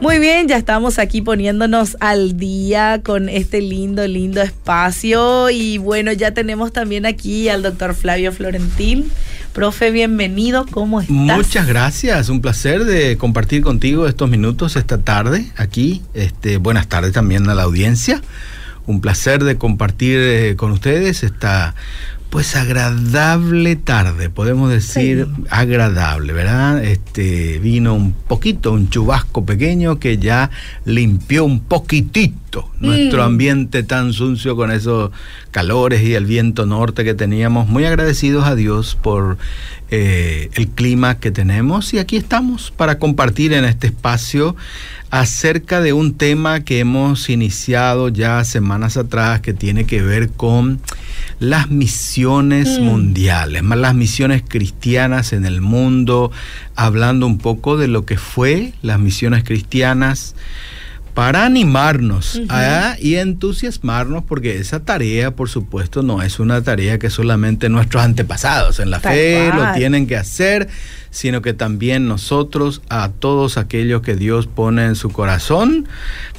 Muy 0.00 0.18
bien, 0.18 0.48
ya 0.48 0.56
estamos 0.56 0.98
aquí 0.98 1.20
poniéndonos 1.20 1.98
al 2.00 2.38
día 2.38 3.02
con 3.04 3.28
este 3.28 3.60
lindo, 3.60 4.06
lindo 4.06 4.40
espacio. 4.40 5.50
Y 5.50 5.76
bueno, 5.76 6.10
ya 6.12 6.32
tenemos 6.32 6.72
también 6.72 7.04
aquí 7.04 7.50
al 7.50 7.62
doctor 7.62 7.94
Flavio 7.94 8.32
Florentín. 8.32 9.10
Profe, 9.52 9.90
bienvenido, 9.90 10.64
¿cómo 10.70 11.02
estás? 11.02 11.14
Muchas 11.14 11.66
gracias, 11.66 12.30
un 12.30 12.40
placer 12.40 12.84
de 12.84 13.18
compartir 13.18 13.60
contigo 13.62 14.06
estos 14.06 14.30
minutos 14.30 14.76
esta 14.76 14.98
tarde 14.98 15.52
aquí. 15.56 16.00
Este, 16.14 16.56
buenas 16.56 16.86
tardes 16.86 17.12
también 17.12 17.46
a 17.50 17.54
la 17.54 17.64
audiencia. 17.64 18.22
Un 18.86 19.02
placer 19.02 19.44
de 19.44 19.58
compartir 19.58 20.18
eh, 20.18 20.54
con 20.56 20.70
ustedes 20.72 21.22
esta 21.24 21.74
pues 22.30 22.54
agradable 22.54 23.74
tarde, 23.74 24.30
podemos 24.30 24.70
decir 24.70 25.26
agradable, 25.50 26.32
¿verdad? 26.32 26.82
Este 26.84 27.58
vino 27.58 27.94
un 27.94 28.12
poquito, 28.12 28.72
un 28.72 28.88
chubasco 28.88 29.44
pequeño 29.44 29.98
que 29.98 30.18
ya 30.18 30.50
limpió 30.84 31.44
un 31.44 31.60
poquitito 31.60 32.40
nuestro 32.80 33.22
mm. 33.22 33.26
ambiente 33.26 33.82
tan 33.82 34.12
sucio 34.12 34.56
con 34.56 34.70
esos 34.70 35.10
calores 35.50 36.02
y 36.02 36.14
el 36.14 36.26
viento 36.26 36.66
norte 36.66 37.04
que 37.04 37.14
teníamos. 37.14 37.68
Muy 37.68 37.84
agradecidos 37.84 38.46
a 38.46 38.54
Dios 38.54 38.96
por 39.00 39.38
eh, 39.90 40.50
el 40.54 40.68
clima 40.68 41.18
que 41.18 41.30
tenemos 41.30 41.92
y 41.94 41.98
aquí 41.98 42.16
estamos 42.16 42.70
para 42.70 42.98
compartir 42.98 43.52
en 43.52 43.64
este 43.64 43.88
espacio 43.88 44.56
acerca 45.10 45.80
de 45.80 45.92
un 45.92 46.14
tema 46.14 46.60
que 46.60 46.78
hemos 46.78 47.28
iniciado 47.28 48.08
ya 48.08 48.44
semanas 48.44 48.96
atrás 48.96 49.40
que 49.40 49.52
tiene 49.52 49.86
que 49.86 50.02
ver 50.02 50.30
con 50.30 50.80
las 51.40 51.70
misiones 51.70 52.78
mm. 52.78 52.82
mundiales, 52.84 53.62
más 53.62 53.78
las 53.78 53.94
misiones 53.94 54.42
cristianas 54.46 55.32
en 55.32 55.44
el 55.44 55.60
mundo, 55.60 56.30
hablando 56.76 57.26
un 57.26 57.38
poco 57.38 57.76
de 57.76 57.88
lo 57.88 58.04
que 58.04 58.16
fue 58.16 58.72
las 58.82 59.00
misiones 59.00 59.42
cristianas 59.42 60.36
para 61.14 61.44
animarnos 61.44 62.40
y 63.00 63.14
entusiasmarnos, 63.16 64.24
porque 64.24 64.58
esa 64.58 64.80
tarea, 64.84 65.32
por 65.32 65.48
supuesto, 65.48 66.02
no 66.02 66.22
es 66.22 66.38
una 66.38 66.62
tarea 66.62 66.98
que 66.98 67.10
solamente 67.10 67.68
nuestros 67.68 68.02
antepasados 68.02 68.80
en 68.80 68.90
la 68.90 69.00
fe 69.00 69.50
lo 69.54 69.72
tienen 69.72 70.06
que 70.06 70.16
hacer, 70.16 70.68
sino 71.10 71.42
que 71.42 71.52
también 71.52 72.06
nosotros, 72.06 72.82
a 72.88 73.08
todos 73.08 73.58
aquellos 73.58 74.02
que 74.02 74.14
Dios 74.14 74.46
pone 74.46 74.84
en 74.84 74.94
su 74.94 75.10
corazón, 75.10 75.88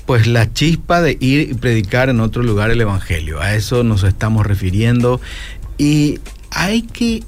pues 0.05 0.27
la 0.27 0.51
chispa 0.53 1.01
de 1.01 1.17
ir 1.19 1.49
y 1.51 1.53
predicar 1.53 2.09
en 2.09 2.19
otro 2.19 2.41
lugar 2.43 2.71
el 2.71 2.81
Evangelio. 2.81 3.41
A 3.41 3.55
eso 3.55 3.83
nos 3.83 4.03
estamos 4.03 4.45
refiriendo. 4.45 5.19
Y 5.77 6.19
hay 6.51 6.83
que 6.83 7.23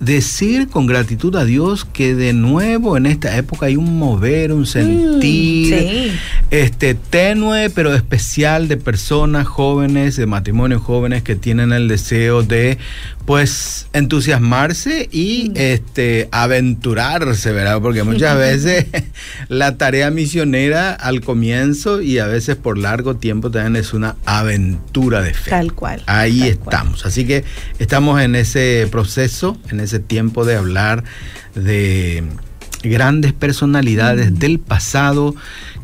decir 0.00 0.68
con 0.68 0.86
gratitud 0.86 1.34
a 1.36 1.44
Dios 1.44 1.84
que 1.84 2.14
de 2.14 2.32
nuevo 2.32 2.96
en 2.96 3.06
esta 3.06 3.36
época 3.36 3.66
hay 3.66 3.76
un 3.76 3.98
mover, 3.98 4.52
un 4.52 4.66
sentir, 4.66 5.74
mm, 5.74 6.10
este 6.50 6.94
tenue 6.94 7.70
pero 7.70 7.94
especial 7.94 8.68
de 8.68 8.76
personas 8.76 9.46
jóvenes, 9.46 10.16
de 10.16 10.26
matrimonios 10.26 10.82
jóvenes 10.82 11.22
que 11.22 11.36
tienen 11.36 11.72
el 11.72 11.88
deseo 11.88 12.42
de 12.42 12.78
pues 13.26 13.86
entusiasmarse 13.92 15.08
y 15.10 15.52
este 15.54 16.28
aventurarse, 16.30 17.52
¿verdad? 17.52 17.80
Porque 17.80 18.02
muchas 18.02 18.36
veces 18.38 18.86
la 19.48 19.76
tarea 19.76 20.10
misionera 20.10 20.92
al 20.92 21.20
comienzo 21.20 22.02
y 22.02 22.18
a 22.18 22.26
veces 22.26 22.56
por 22.56 22.76
largo 22.78 23.16
tiempo 23.16 23.50
también 23.50 23.76
es 23.76 23.94
una 23.94 24.16
aventura 24.24 25.22
de 25.22 25.32
fe. 25.32 25.50
Tal 25.50 25.72
cual. 25.72 26.02
Ahí 26.06 26.42
estamos. 26.42 27.06
Así 27.06 27.26
que 27.26 27.44
estamos 27.78 28.20
en 28.20 28.34
ese 28.34 28.86
proceso, 28.90 29.58
en 29.70 29.80
ese 29.80 29.98
tiempo 29.98 30.44
de 30.44 30.56
hablar 30.56 31.04
de 31.54 32.24
grandes 32.84 33.32
personalidades 33.32 34.32
mm. 34.32 34.34
del 34.36 34.58
pasado 34.58 35.34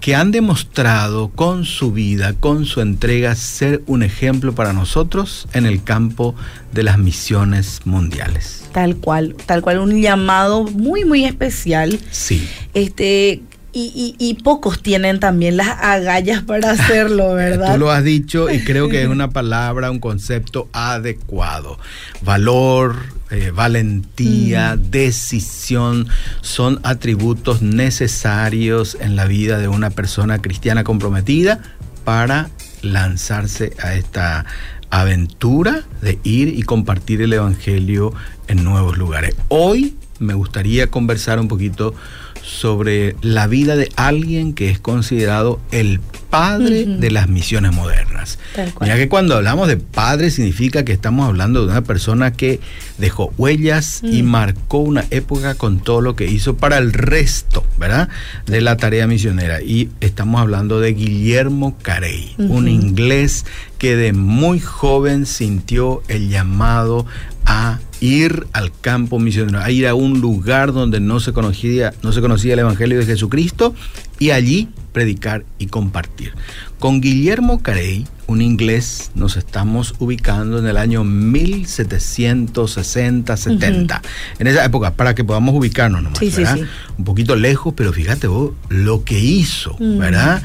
que 0.01 0.15
han 0.15 0.31
demostrado 0.31 1.29
con 1.29 1.65
su 1.65 1.93
vida, 1.93 2.35
con 2.35 2.65
su 2.65 2.81
entrega, 2.81 3.35
ser 3.35 3.83
un 3.87 4.03
ejemplo 4.03 4.55
para 4.55 4.73
nosotros 4.73 5.47
en 5.53 5.67
el 5.67 5.83
campo 5.83 6.35
de 6.73 6.83
las 6.83 6.99
misiones 6.99 7.81
mundiales. 7.85 8.65
Tal 8.73 8.97
cual, 8.97 9.37
tal 9.47 9.63
cual, 9.63 9.79
un 9.79 10.01
llamado 10.01 10.65
muy, 10.65 11.05
muy 11.05 11.25
especial. 11.25 11.99
Sí. 12.11 12.49
Este, 12.73 13.43
y, 13.73 14.39
pocos 14.43 14.83
tienen 14.83 15.21
también 15.21 15.57
las 15.57 15.69
agallas 15.81 16.43
para 16.43 16.71
hacerlo, 16.73 17.35
¿verdad? 17.35 17.75
Tú 17.75 17.79
lo 17.79 17.91
has 17.91 18.05
dicho 18.05 18.51
y 18.51 18.61
creo 18.65 18.89
que 18.89 19.03
es 19.03 19.09
una 19.09 19.31
palabra, 19.31 19.91
un 19.91 20.01
concepto 20.01 20.69
adecuado. 20.73 21.79
Valor, 22.23 22.97
eh, 23.31 23.53
valentía, 23.55 24.77
mm. 24.77 24.91
decisión 24.91 26.09
son 26.41 26.81
atributos 26.83 27.63
necesarios 27.63 28.97
en 29.01 29.17
la 29.17 29.27
vida 29.27 29.59
de 29.59 29.69
una 29.69 29.91
persona 29.91 30.41
cristiana 30.41 30.85
comprometida 30.85 31.61
para 32.05 32.51
lanzarse 32.83 33.73
a 33.83 33.95
esta 33.95 34.47
aventura 34.91 35.85
de 36.03 36.19
ir 36.25 36.49
y 36.49 36.63
compartir 36.63 37.23
el 37.23 37.33
Evangelio 37.33 38.13
en 38.49 38.65
nuevos 38.65 38.99
lugares. 38.99 39.37
Hoy 39.49 39.97
me 40.19 40.35
gustaría 40.35 40.89
conversar 40.89 41.39
un 41.39 41.49
poquito 41.49 41.95
sobre 42.43 43.17
la 43.23 43.47
vida 43.47 43.77
de 43.77 43.91
alguien 43.97 44.55
que 44.55 44.71
es 44.71 44.79
considerado 44.79 45.61
el 45.71 46.01
padre 46.31 46.87
de 46.87 47.11
las 47.11 47.29
misiones 47.29 47.73
modernas. 47.73 48.39
Ya 48.81 48.97
que 48.97 49.09
cuando 49.09 49.35
hablamos 49.35 49.69
de 49.69 49.77
padre 49.77 50.31
significa 50.31 50.85
que 50.85 50.93
estamos 50.93 51.29
hablando 51.29 51.67
de 51.67 51.73
una 51.73 51.83
persona 51.83 52.33
que 52.33 52.61
dejó 52.99 53.33
huellas 53.37 54.01
y 54.05 54.23
marcó 54.23 54.79
una 54.79 55.05
época 55.11 55.57
con 55.57 55.81
todo 55.81 56.01
lo 56.01 56.15
que 56.15 56.27
hizo 56.27 56.57
para 56.57 56.79
el 56.79 56.93
resto, 56.93 57.65
¿verdad? 57.79 58.09
De 58.47 58.61
la 58.61 58.77
tarea 58.77 59.07
misionera. 59.07 59.61
Y 59.61 59.91
estamos 60.01 60.41
hablando 60.41 60.81
de 60.81 60.93
Guillermo 60.93 61.77
Carey, 61.83 62.35
un 62.39 62.69
inglés 62.69 63.45
que 63.79 63.97
de 63.97 64.13
muy 64.13 64.61
joven 64.61 65.27
sintió 65.27 66.03
el 66.09 66.29
llamado 66.29 67.07
a 67.51 67.81
ir 68.01 68.47
al 68.53 68.71
campo 68.81 69.19
misionero, 69.19 69.59
a 69.59 69.69
ir 69.73 69.89
a 69.89 69.95
un 69.95 70.21
lugar 70.21 70.73
donde 70.73 71.01
no 71.01 71.19
se 71.19 71.33
conocía, 71.33 71.93
no 72.01 72.13
se 72.13 72.21
conocía 72.21 72.53
el 72.53 72.61
Evangelio 72.61 73.01
de 73.01 73.07
Jesucristo 73.07 73.75
y 74.21 74.31
allí 74.31 74.69
predicar 74.93 75.45
y 75.59 75.67
compartir. 75.67 76.33
Con 76.79 77.01
Guillermo 77.01 77.61
Carey, 77.61 78.07
un 78.29 78.41
inglés, 78.41 79.11
nos 79.17 79.37
estamos 79.37 79.97
ubicando 79.99 80.61
en 80.61 80.69
el 80.69 80.77
año 80.77 81.03
1760-70. 81.03 84.01
En 84.39 84.47
esa 84.47 84.65
época, 84.65 84.93
para 84.93 85.17
que 85.17 85.25
podamos 85.25 85.57
ubicarnos 85.57 86.05
nomás, 86.05 86.21
¿verdad? 86.21 86.61
Un 86.99 87.05
poquito 87.05 87.35
lejos, 87.35 87.75
pero 87.77 87.93
fíjate 87.93 88.29
vos 88.29 88.53
lo 88.69 89.03
que 89.03 89.19
hizo, 89.19 89.75
mm. 89.81 89.99
¿verdad? 89.99 90.41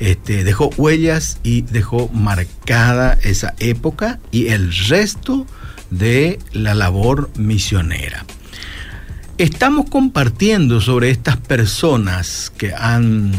Este, 0.00 0.42
dejó 0.42 0.70
huellas 0.76 1.38
y 1.44 1.62
dejó 1.62 2.08
marcada 2.08 3.16
esa 3.22 3.54
época 3.60 4.18
y 4.32 4.48
el 4.48 4.72
resto 4.88 5.46
de 5.90 6.38
la 6.52 6.74
labor 6.74 7.30
misionera. 7.36 8.24
Estamos 9.38 9.88
compartiendo 9.88 10.80
sobre 10.80 11.10
estas 11.10 11.36
personas 11.36 12.52
que 12.56 12.74
han 12.74 13.32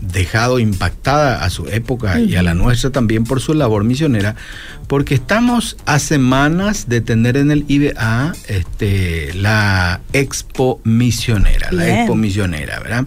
dejado 0.00 0.58
impactada 0.58 1.44
a 1.44 1.50
su 1.50 1.66
época 1.68 2.20
y 2.20 2.36
a 2.36 2.42
la 2.42 2.54
nuestra 2.54 2.90
también 2.90 3.24
por 3.24 3.40
su 3.40 3.54
labor 3.54 3.84
misionera, 3.84 4.34
porque 4.86 5.14
estamos 5.14 5.76
a 5.84 5.98
semanas 5.98 6.88
de 6.88 7.00
tener 7.00 7.36
en 7.36 7.50
el 7.50 7.64
IBA 7.68 8.32
este, 8.48 9.34
la 9.34 10.00
Expo 10.12 10.80
Misionera, 10.84 11.70
la 11.70 12.00
Expo 12.00 12.14
Misionera, 12.14 12.80
¿verdad? 12.80 13.04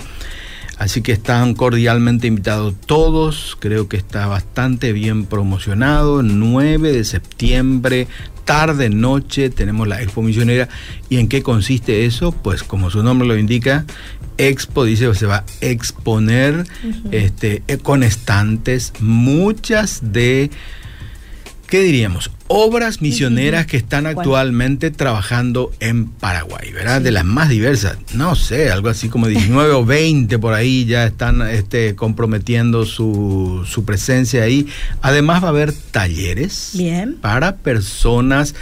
Así 0.84 1.02
que 1.02 1.14
están 1.14 1.54
cordialmente 1.54 2.28
invitados 2.28 2.76
todos, 2.86 3.56
creo 3.62 3.88
que 3.88 3.96
está 3.96 4.28
bastante 4.28 4.92
bien 4.92 5.26
promocionado, 5.26 6.22
9 6.24 6.92
de 6.92 7.06
septiembre, 7.06 8.10
tarde, 8.44 8.90
noche, 8.90 9.50
tenemos 9.50 9.88
la 9.88 10.02
Expo 10.02 10.22
Misionera. 10.22 10.68
¿Y 11.08 11.20
en 11.20 11.30
qué 11.30 11.42
consiste 11.42 12.06
eso? 12.06 12.34
Pues 12.34 12.64
como 12.64 12.90
su 12.90 13.02
nombre 13.02 13.26
lo 13.26 13.38
indica, 13.38 13.86
Expo 14.38 14.84
dice 14.84 15.08
que 15.08 15.16
se 15.16 15.26
va 15.26 15.38
a 15.38 15.46
exponer 15.62 16.66
este, 17.12 17.64
con 17.82 18.04
estantes 18.04 18.92
muchas 19.00 20.12
de, 20.12 20.52
¿qué 21.68 21.80
diríamos? 21.80 22.30
Obras 22.56 23.02
misioneras 23.02 23.66
que 23.66 23.78
están 23.78 24.06
actualmente 24.06 24.92
trabajando 24.92 25.72
en 25.80 26.06
Paraguay, 26.08 26.72
¿verdad? 26.72 27.02
De 27.02 27.10
las 27.10 27.26
más 27.26 27.50
diversas, 27.50 27.98
no 28.14 28.36
sé, 28.36 28.70
algo 28.70 28.90
así 28.90 29.10
como 29.10 29.28
19 29.28 29.72
o 29.72 29.84
20 29.86 30.38
por 30.38 30.54
ahí 30.54 30.86
ya 30.86 31.06
están 31.06 31.42
este, 31.50 31.96
comprometiendo 31.96 32.86
su, 32.86 33.66
su 33.68 33.86
presencia 33.86 34.44
ahí. 34.44 34.68
Además 35.02 35.42
va 35.42 35.48
a 35.48 35.50
haber 35.50 35.74
talleres 35.74 36.74
Bien. 36.76 37.16
para 37.20 37.56
personas 37.56 38.54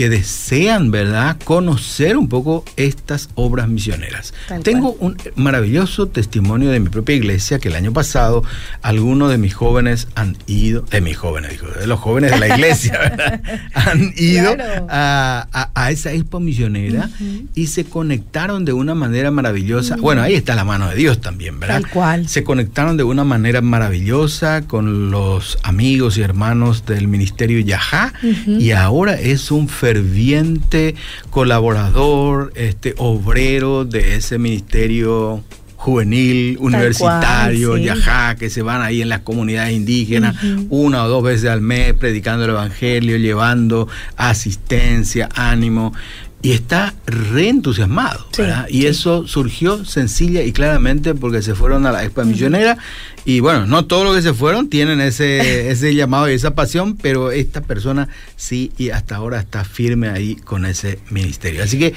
que 0.00 0.08
desean, 0.08 0.90
¿verdad?, 0.90 1.36
conocer 1.44 2.16
un 2.16 2.26
poco 2.26 2.64
estas 2.76 3.28
obras 3.34 3.68
misioneras. 3.68 4.32
Tal 4.48 4.62
Tengo 4.62 4.92
un 4.98 5.18
maravilloso 5.36 6.06
testimonio 6.08 6.70
de 6.70 6.80
mi 6.80 6.88
propia 6.88 7.16
iglesia 7.16 7.58
que 7.58 7.68
el 7.68 7.74
año 7.74 7.92
pasado 7.92 8.42
algunos 8.80 9.30
de 9.30 9.36
mis 9.36 9.52
jóvenes 9.52 10.08
han 10.14 10.38
ido, 10.46 10.80
de 10.90 11.02
mis 11.02 11.18
jóvenes, 11.18 11.50
digo, 11.50 11.66
de 11.78 11.86
los 11.86 12.00
jóvenes 12.00 12.30
de 12.30 12.38
la 12.38 12.48
iglesia, 12.48 12.98
¿verdad? 12.98 13.42
han 13.74 14.14
ido 14.16 14.54
Claro. 14.54 14.86
a, 14.88 15.46
a- 15.52 15.70
a 15.74 15.90
esa 15.90 16.12
expo 16.14 16.40
misionera 16.40 17.10
y 17.54 17.66
se 17.66 17.84
conectaron 17.84 18.64
de 18.64 18.72
una 18.72 18.94
manera 18.94 19.30
maravillosa. 19.30 19.96
Bueno, 19.96 20.22
ahí 20.22 20.32
está 20.34 20.54
la 20.54 20.64
mano 20.64 20.88
de 20.88 20.96
Dios 20.96 21.20
también, 21.20 21.60
¿verdad? 21.60 21.82
Tal 21.82 21.90
cual. 21.90 22.26
Se 22.26 22.42
conectaron 22.42 22.96
de 22.96 23.02
una 23.02 23.24
manera 23.24 23.60
maravillosa 23.60 24.62
con 24.62 25.10
los 25.10 25.58
amigos 25.62 26.16
y 26.16 26.22
hermanos 26.22 26.86
del 26.86 27.06
Ministerio 27.06 27.60
Yajá 27.60 28.14
y 28.46 28.70
ahora 28.70 29.20
es 29.20 29.50
un 29.50 29.68
ferviente 29.90 30.94
colaborador, 31.30 32.52
este 32.54 32.94
obrero 32.98 33.84
de 33.84 34.14
ese 34.14 34.38
ministerio 34.38 35.42
juvenil, 35.74 36.58
universitario, 36.60 37.70
cual, 37.70 37.80
sí. 37.80 37.86
Yajá, 37.86 38.36
que 38.36 38.50
se 38.50 38.62
van 38.62 38.82
ahí 38.82 39.02
en 39.02 39.08
las 39.08 39.20
comunidades 39.20 39.74
indígenas 39.74 40.36
una 40.68 41.04
o 41.04 41.08
dos 41.08 41.24
veces 41.24 41.50
al 41.50 41.60
mes 41.60 41.94
predicando 41.94 42.44
el 42.44 42.50
evangelio, 42.50 43.16
llevando 43.16 43.88
asistencia, 44.16 45.28
ánimo. 45.34 45.92
Y 46.42 46.52
está 46.52 46.94
reentusiasmado. 47.06 48.26
Y 48.68 48.80
sí. 48.80 48.86
eso 48.86 49.26
surgió 49.26 49.84
sencilla 49.84 50.42
y 50.42 50.52
claramente 50.52 51.14
porque 51.14 51.42
se 51.42 51.54
fueron 51.54 51.84
a 51.86 51.92
la 51.92 52.02
expo 52.04 52.24
misionera. 52.24 52.78
Y 53.26 53.40
bueno, 53.40 53.66
no 53.66 53.84
todos 53.84 54.04
los 54.04 54.16
que 54.16 54.22
se 54.22 54.32
fueron 54.32 54.70
tienen 54.70 55.00
ese, 55.00 55.70
ese 55.70 55.94
llamado 55.94 56.30
y 56.30 56.34
esa 56.34 56.54
pasión, 56.54 56.96
pero 56.96 57.30
esta 57.30 57.60
persona 57.60 58.08
sí 58.36 58.72
y 58.78 58.90
hasta 58.90 59.16
ahora 59.16 59.40
está 59.40 59.64
firme 59.64 60.08
ahí 60.08 60.36
con 60.36 60.64
ese 60.64 60.98
ministerio. 61.10 61.62
Así 61.62 61.78
que 61.78 61.94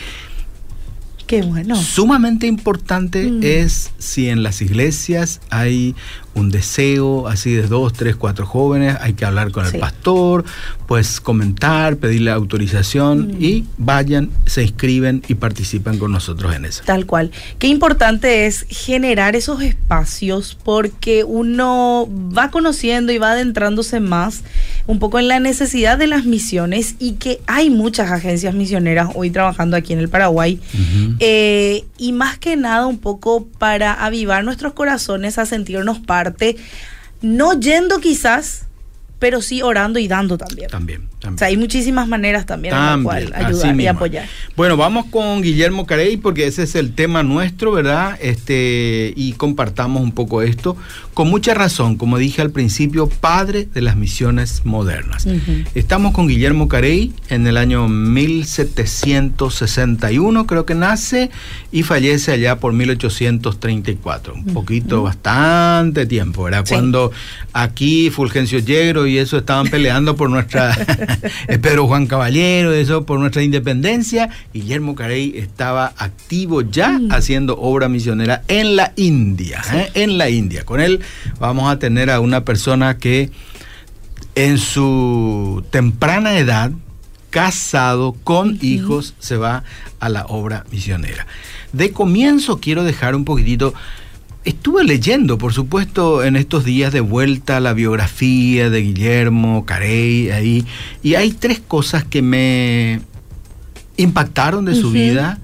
Qué 1.28 1.42
bueno. 1.42 1.76
Sumamente 1.76 2.48
importante 2.48 3.24
Mm. 3.30 3.40
es 3.44 3.92
si 3.98 4.30
en 4.30 4.44
las 4.44 4.62
iglesias 4.62 5.40
hay 5.50 5.96
un 6.36 6.50
deseo 6.50 7.28
así 7.28 7.52
de 7.54 7.68
dos, 7.68 7.94
tres, 7.94 8.16
cuatro 8.16 8.46
jóvenes, 8.46 8.98
hay 9.00 9.14
que 9.14 9.24
hablar 9.24 9.52
con 9.52 9.66
Sí. 9.68 9.76
el 9.76 9.80
pastor, 9.82 10.44
pues 10.88 11.22
comentar, 11.22 11.98
pedirle 11.98 12.32
autorización 12.32 13.28
Mm. 13.38 13.44
y 13.44 13.66
vayan, 13.78 14.32
se 14.46 14.64
inscriben 14.64 15.24
y 15.28 15.36
participan 15.36 15.98
con 16.00 16.12
nosotros 16.12 16.56
en 16.56 16.66
eso. 16.66 16.84
Tal 16.86 17.06
cual. 17.06 17.32
Qué 17.60 17.68
importante 17.68 18.48
es 18.48 18.66
generar 18.70 19.36
esos 19.36 19.62
espacios 19.62 20.58
porque 20.64 21.24
uno 21.24 22.10
va 22.36 22.50
conociendo 22.52 23.12
y 23.14 23.18
va 23.20 23.32
adentrándose 23.32 24.00
más 24.00 24.42
un 24.86 25.00
poco 25.00 25.20
en 25.20 25.28
la 25.28 25.40
necesidad 25.40 25.98
de 25.98 26.08
las 26.08 26.26
misiones 26.26 26.96
y 27.00 27.14
que 27.14 27.42
hay 27.48 27.70
muchas 27.70 28.12
agencias 28.12 28.54
misioneras 28.54 29.10
hoy 29.16 29.32
trabajando 29.32 29.78
aquí 29.78 29.94
en 29.94 30.00
el 30.00 30.10
Paraguay. 30.10 30.60
Eh, 31.20 31.86
y 31.98 32.12
más 32.12 32.38
que 32.38 32.58
nada 32.58 32.86
un 32.86 32.98
poco 32.98 33.48
para 33.58 33.94
avivar 33.94 34.44
nuestros 34.44 34.74
corazones 34.74 35.38
a 35.38 35.46
sentirnos 35.46 36.00
parte, 36.00 36.58
no 37.22 37.58
yendo 37.60 38.00
quizás, 38.00 38.66
pero 39.20 39.42
sí 39.42 39.62
orando 39.62 40.00
y 40.00 40.08
dando 40.08 40.38
también. 40.38 40.70
También, 40.70 41.08
O 41.24 41.26
también. 41.26 41.40
sea, 41.40 41.48
hay 41.48 41.58
muchísimas 41.58 42.08
maneras 42.08 42.46
también, 42.46 42.74
en 42.74 42.80
la 42.80 42.86
También, 42.88 43.04
cual 43.04 43.34
ayudar 43.46 43.80
y 43.80 43.88
apoyar. 43.88 44.26
Bueno, 44.58 44.76
vamos 44.78 45.06
con 45.06 45.42
Guillermo 45.42 45.86
Carey 45.86 46.18
porque 46.18 46.48
ese 46.48 46.64
es 46.64 46.76
el 46.76 46.94
tema 46.94 47.24
nuestro, 47.24 47.72
¿verdad? 47.72 48.18
Este 48.22 49.14
y 49.16 49.34
compartamos 49.34 50.02
un 50.02 50.12
poco 50.12 50.42
esto 50.42 50.76
con 51.14 51.30
mucha 51.30 51.54
razón, 51.54 51.96
como 51.96 52.18
dije 52.18 52.42
al 52.42 52.52
principio, 52.52 53.08
padre 53.08 53.68
de 53.74 53.82
las 53.82 53.96
misiones 53.96 54.66
modernas. 54.66 55.26
Ujú. 55.26 55.64
Estamos 55.76 56.14
con 56.14 56.28
Guillermo 56.28 56.68
Carey 56.68 57.14
en 57.30 57.46
el 57.48 57.58
año 57.58 57.88
1761, 57.88 60.48
creo 60.48 60.66
que 60.66 60.76
nace 60.76 61.30
y 61.72 61.84
fallece 61.84 62.32
allá 62.32 62.58
por 62.60 62.74
1834, 62.74 64.34
un 64.34 64.46
poquito 64.54 65.04
bastante 65.04 66.06
tiempo, 66.06 66.44
¿verdad? 66.44 66.66
Sí. 66.66 66.74
Cuando 66.74 67.12
aquí 67.54 68.10
Fulgencio 68.10 68.60
Yegro 68.60 69.08
y 69.08 69.18
eso 69.18 69.38
estaban 69.38 69.68
peleando 69.68 70.16
por 70.16 70.30
nuestra 70.30 70.74
Pedro 71.48 71.88
Juan 71.88 72.08
Caballero, 72.08 72.74
eso 72.74 73.06
por 73.06 73.20
nuestra 73.20 73.44
independencia, 73.44 74.30
Guillermo 74.54 74.96
Carey 74.96 75.34
estaba 75.36 75.94
activo 75.98 76.62
ya 76.62 77.00
haciendo 77.10 77.58
obra 77.60 77.90
misionera 77.90 78.44
en 78.48 78.76
la 78.76 78.94
India, 78.96 79.62
¿eh? 79.74 79.92
en 79.94 80.18
la 80.18 80.30
India. 80.30 80.64
Con 80.64 80.82
él 80.82 81.02
vamos 81.40 81.72
a 81.72 81.80
tener 81.80 82.10
a 82.10 82.20
una 82.20 82.46
persona 82.46 82.98
que 82.98 83.32
en 84.36 84.58
su 84.58 85.64
temprana 85.70 86.38
edad, 86.38 86.72
casado, 87.30 88.16
con 88.24 88.58
hijos, 88.62 89.16
se 89.20 89.38
va 89.38 89.64
a 90.00 90.10
la 90.10 90.26
obra 90.26 90.66
misionera. 90.72 91.26
De 91.72 91.92
comienzo 91.92 92.60
quiero 92.60 92.84
dejar 92.84 93.16
un 93.16 93.26
poquitito, 93.26 93.74
estuve 94.46 94.84
leyendo, 94.84 95.38
por 95.38 95.54
supuesto, 95.54 96.24
en 96.24 96.36
estos 96.36 96.66
días 96.66 96.92
de 96.94 97.02
vuelta 97.02 97.60
la 97.60 97.74
biografía 97.74 98.70
de 98.70 98.82
Guillermo 98.82 99.66
Carey 99.66 100.32
ahí, 100.32 100.66
y 101.02 101.16
hay 101.16 101.32
tres 101.32 101.60
cosas 101.60 102.04
que 102.04 102.22
me 102.22 103.02
impactaron 103.98 104.66
de 104.66 104.76
su 104.76 104.92
vida 104.92 105.40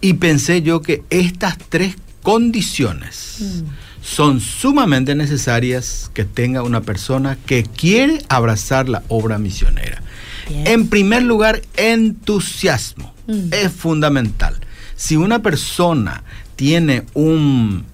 y 0.00 0.14
pensé 0.14 0.62
yo 0.62 0.82
que 0.82 1.02
estas 1.10 1.58
tres 1.58 1.96
condiciones 2.22 3.38
Mm. 3.40 3.64
son 4.02 4.40
sumamente 4.40 5.14
necesarias 5.14 6.10
que 6.14 6.24
tenga 6.24 6.62
una 6.62 6.80
persona 6.80 7.36
que 7.46 7.62
quiere 7.64 8.22
abrazar 8.28 8.88
la 8.88 9.02
obra 9.08 9.38
misionera. 9.38 10.02
Bien. 10.48 10.66
En 10.66 10.88
primer 10.88 11.22
lugar, 11.22 11.62
entusiasmo. 11.76 13.14
Mm. 13.26 13.52
Es 13.52 13.72
fundamental. 13.72 14.56
Si 14.96 15.16
una 15.16 15.40
persona 15.42 16.22
tiene 16.56 17.04
un 17.14 17.84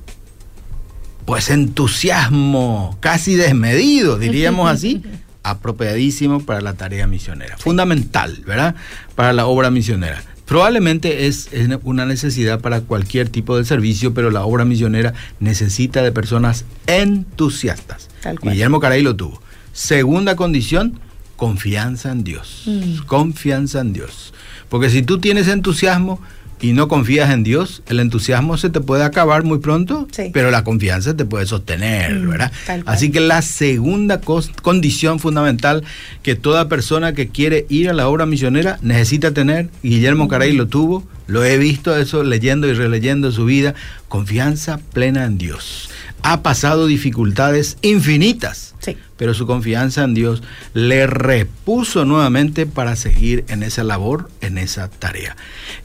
pues 1.25 1.50
entusiasmo 1.50 2.97
casi 3.00 3.35
desmedido, 3.35 4.19
diríamos 4.19 4.71
así, 4.71 5.03
apropiadísimo 5.43 6.41
para 6.41 6.61
la 6.61 6.75
tarea 6.75 7.06
misionera. 7.06 7.56
Fundamental, 7.56 8.43
¿verdad? 8.47 8.75
Para 9.15 9.32
la 9.32 9.47
obra 9.47 9.71
misionera. 9.71 10.23
Probablemente 10.47 11.26
es, 11.26 11.49
es 11.53 11.69
una 11.85 12.05
necesidad 12.05 12.61
para 12.61 12.82
cualquier 12.82 13.31
tipo 13.31 13.56
de 13.56 13.65
servicio, 13.65 14.12
pero 14.12 14.31
la 14.31 14.44
obra 14.44 14.67
misionera 14.67 15.15
necesita 15.41 16.03
de 16.03 16.12
personas 16.12 16.67
entusiastas. 16.87 18.11
Guillermo 18.43 18.81
Caray 18.81 19.02
lo 19.02 19.16
tuvo. 19.16 19.40
Segunda 19.73 20.37
condición, 20.37 21.00
confianza 21.37 22.12
en 22.12 22.25
Dios. 22.25 22.64
Mm. 22.66 23.07
Confianza 23.07 23.81
en 23.81 23.95
Dios. 23.95 24.35
Porque 24.69 24.90
si 24.90 25.02
tú 25.02 25.19
tienes 25.19 25.49
entusiasmo 25.49 26.21
y 26.61 26.73
no 26.73 26.88
confías 26.88 27.30
en 27.30 27.42
Dios, 27.44 27.82
el 27.87 28.00
entusiasmo 28.00 28.56
se 28.56 28.70
te 28.70 28.80
puede 28.80 29.04
acabar 29.04 29.42
muy 29.44 29.58
pronto, 29.58 30.08
Sí. 30.12 30.30
pero 30.32 30.50
la 30.50 30.64
confianza 30.64 31.14
te 31.16 31.25
puede 31.25 31.46
sostener, 31.46 32.14
Mm, 32.14 32.28
¿verdad? 32.30 32.52
Así 32.87 33.11
que 33.11 33.20
la 33.20 33.42
segunda 33.42 34.20
condición 34.20 35.18
fundamental 35.20 35.84
que 36.23 36.34
toda 36.37 36.68
persona 36.68 37.12
que 37.12 37.28
quiere 37.28 37.66
ir 37.68 37.90
a 37.90 37.92
la 37.92 38.08
obra 38.08 38.26
misionera 38.26 38.78
necesita 38.82 39.32
tener, 39.32 39.68
Guillermo 39.82 40.28
Caray 40.28 40.52
lo 40.52 40.66
tuvo, 40.68 41.04
lo 41.26 41.44
he 41.44 41.58
visto 41.58 41.96
eso 41.96 42.23
leyendo 42.23 42.68
y 42.68 42.75
releyendo 42.75 43.32
su 43.32 43.44
vida, 43.44 43.75
confianza 44.08 44.78
plena 44.92 45.25
en 45.25 45.38
Dios. 45.38 45.90
Ha 46.23 46.42
pasado 46.42 46.87
dificultades 46.87 47.76
infinitas, 47.82 48.75
Sí. 48.78 48.96
pero 49.18 49.34
su 49.34 49.46
confianza 49.46 50.04
en 50.04 50.14
Dios 50.14 50.42
le 50.73 51.06
repuso 51.06 52.04
nuevamente 52.06 52.64
para 52.66 52.96
seguir 52.96 53.44
en 53.49 53.62
esa 53.62 53.84
labor, 53.84 54.30
en 54.40 54.56
esa 54.58 54.88
tarea. 54.88 55.37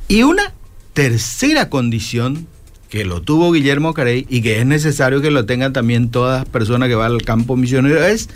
Y 0.08 0.24
una 0.24 0.54
tercera 0.94 1.70
condición 1.70 2.48
que 2.90 3.06
lo 3.06 3.22
tuvo 3.22 3.52
Guillermo 3.52 3.94
Carey 3.94 4.26
y 4.30 4.42
que 4.42 4.60
es 4.60 4.66
necesario 4.66 5.22
que 5.22 5.30
lo 5.32 5.46
tengan 5.46 5.74
también 5.74 6.10
todas 6.10 6.42
las 6.42 6.50
personas 6.50 6.90
que 6.90 6.96
van 6.96 7.12
al 7.12 7.22
campo 7.22 7.56
misionero 7.56 8.04
es 8.04 8.30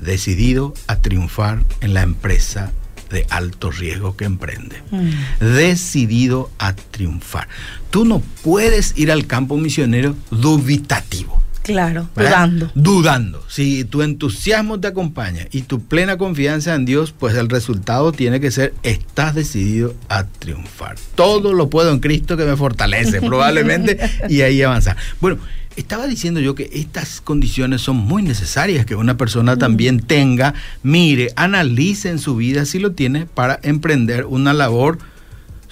decidido 0.00 0.74
a 0.86 0.96
triunfar 0.96 1.64
en 1.80 1.94
la 1.94 2.02
empresa 2.02 2.72
de 3.10 3.26
alto 3.30 3.70
riesgo 3.70 4.16
que 4.16 4.24
emprende 4.24 4.82
Mm. 4.90 5.10
decidido 5.54 6.50
a 6.58 6.74
triunfar. 6.74 7.46
Tú 7.90 8.04
no 8.04 8.22
puedes 8.42 8.96
ir 8.96 9.12
al 9.12 9.26
campo 9.26 9.58
misionero 9.58 10.16
dubitativo. 10.30 11.41
Claro, 11.62 12.08
¿verdad? 12.16 12.30
dudando. 12.30 12.70
Dudando. 12.74 13.44
Si 13.48 13.84
tu 13.84 14.02
entusiasmo 14.02 14.80
te 14.80 14.88
acompaña 14.88 15.46
y 15.52 15.62
tu 15.62 15.80
plena 15.80 16.16
confianza 16.16 16.74
en 16.74 16.84
Dios, 16.84 17.14
pues 17.16 17.36
el 17.36 17.48
resultado 17.48 18.12
tiene 18.12 18.40
que 18.40 18.50
ser, 18.50 18.74
estás 18.82 19.34
decidido 19.34 19.94
a 20.08 20.24
triunfar. 20.24 20.96
Todo 21.14 21.52
lo 21.52 21.70
puedo 21.70 21.92
en 21.92 22.00
Cristo 22.00 22.36
que 22.36 22.44
me 22.44 22.56
fortalece, 22.56 23.20
probablemente, 23.26 23.98
y 24.28 24.40
ahí 24.40 24.62
avanzar. 24.62 24.96
Bueno, 25.20 25.38
estaba 25.76 26.06
diciendo 26.06 26.40
yo 26.40 26.54
que 26.54 26.68
estas 26.72 27.20
condiciones 27.20 27.80
son 27.80 27.96
muy 27.96 28.22
necesarias 28.22 28.84
que 28.84 28.94
una 28.94 29.16
persona 29.16 29.56
también 29.56 30.00
tenga, 30.00 30.54
mire, 30.82 31.32
analice 31.36 32.10
en 32.10 32.18
su 32.18 32.36
vida 32.36 32.66
si 32.66 32.78
lo 32.78 32.92
tiene 32.92 33.26
para 33.26 33.58
emprender 33.62 34.26
una 34.26 34.52
labor 34.52 34.98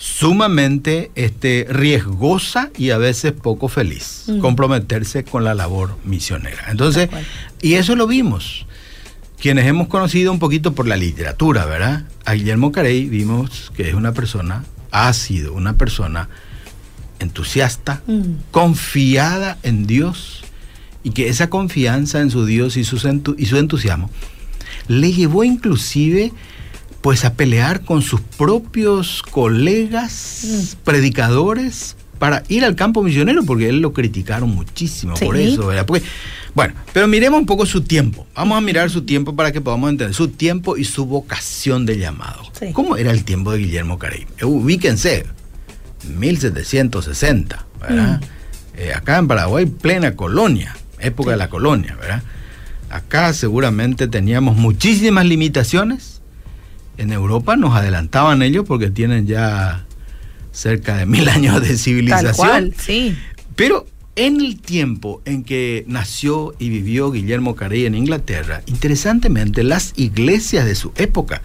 sumamente 0.00 1.10
este, 1.14 1.66
riesgosa 1.68 2.70
y 2.78 2.88
a 2.88 2.96
veces 2.96 3.32
poco 3.32 3.68
feliz, 3.68 4.24
comprometerse 4.40 5.24
con 5.24 5.44
la 5.44 5.54
labor 5.54 5.94
misionera. 6.06 6.70
Entonces, 6.70 7.10
y 7.60 7.74
eso 7.74 7.94
lo 7.96 8.06
vimos. 8.06 8.64
Quienes 9.38 9.66
hemos 9.66 9.88
conocido 9.88 10.32
un 10.32 10.38
poquito 10.38 10.72
por 10.72 10.88
la 10.88 10.96
literatura, 10.96 11.66
¿verdad? 11.66 12.04
A 12.24 12.32
Guillermo 12.32 12.72
Carey 12.72 13.10
vimos 13.10 13.72
que 13.76 13.90
es 13.90 13.94
una 13.94 14.12
persona, 14.12 14.64
ha 14.90 15.12
sido 15.12 15.52
una 15.52 15.74
persona 15.74 16.30
entusiasta, 17.18 18.02
confiada 18.52 19.58
en 19.62 19.86
Dios, 19.86 20.44
y 21.02 21.10
que 21.10 21.28
esa 21.28 21.50
confianza 21.50 22.20
en 22.20 22.30
su 22.30 22.46
Dios 22.46 22.78
y 22.78 22.84
su, 22.84 22.96
y 23.36 23.46
su 23.46 23.56
entusiasmo 23.58 24.10
le 24.88 25.12
llevó 25.12 25.44
inclusive 25.44 26.32
pues 27.00 27.24
a 27.24 27.34
pelear 27.34 27.82
con 27.82 28.02
sus 28.02 28.20
propios 28.20 29.22
colegas 29.30 30.42
mm. 30.44 30.84
predicadores 30.84 31.96
para 32.18 32.42
ir 32.48 32.66
al 32.66 32.76
campo 32.76 33.02
misionero, 33.02 33.42
porque 33.44 33.70
él 33.70 33.80
lo 33.80 33.94
criticaron 33.94 34.50
muchísimo 34.50 35.14
por 35.14 35.38
eso, 35.38 35.68
¿verdad? 35.68 35.86
bueno, 36.54 36.74
pero 36.92 37.08
miremos 37.08 37.40
un 37.40 37.46
poco 37.46 37.64
su 37.64 37.80
tiempo. 37.80 38.26
Vamos 38.34 38.58
a 38.58 38.60
mirar 38.60 38.90
su 38.90 39.02
tiempo 39.02 39.34
para 39.34 39.52
que 39.52 39.62
podamos 39.62 39.88
entender 39.88 40.14
su 40.14 40.28
tiempo 40.28 40.76
y 40.76 40.84
su 40.84 41.06
vocación 41.06 41.86
de 41.86 41.96
llamado. 41.96 42.42
¿Cómo 42.74 42.98
era 42.98 43.10
el 43.10 43.24
tiempo 43.24 43.52
de 43.52 43.58
Guillermo 43.60 43.98
Carey? 43.98 44.26
Ubíquense, 44.42 45.24
1760, 46.14 47.66
¿verdad? 47.80 48.20
Mm. 48.20 48.24
Eh, 48.76 48.92
acá 48.92 49.16
en 49.16 49.26
Paraguay, 49.26 49.64
plena 49.64 50.14
colonia, 50.14 50.76
época 50.98 51.30
de 51.30 51.38
la 51.38 51.48
colonia, 51.48 51.96
¿verdad? 51.98 52.22
Acá 52.90 53.32
seguramente 53.32 54.08
teníamos 54.08 54.56
muchísimas 54.56 55.24
limitaciones 55.24 56.19
en 57.00 57.12
Europa 57.12 57.56
nos 57.56 57.74
adelantaban 57.74 58.42
ellos 58.42 58.66
porque 58.68 58.90
tienen 58.90 59.26
ya 59.26 59.86
cerca 60.52 60.96
de 60.96 61.06
mil 61.06 61.28
años 61.30 61.60
de 61.60 61.76
civilización. 61.76 62.74
sí. 62.76 63.16
Pero 63.56 63.86
en 64.16 64.40
el 64.40 64.60
tiempo 64.60 65.22
en 65.24 65.44
que 65.44 65.84
nació 65.86 66.54
y 66.58 66.68
vivió 66.68 67.10
Guillermo 67.10 67.56
Carey 67.56 67.86
en 67.86 67.94
Inglaterra, 67.94 68.62
interesantemente 68.66 69.62
las 69.64 69.94
iglesias 69.96 70.66
de 70.66 70.74
su 70.74 70.92
época 70.96 71.40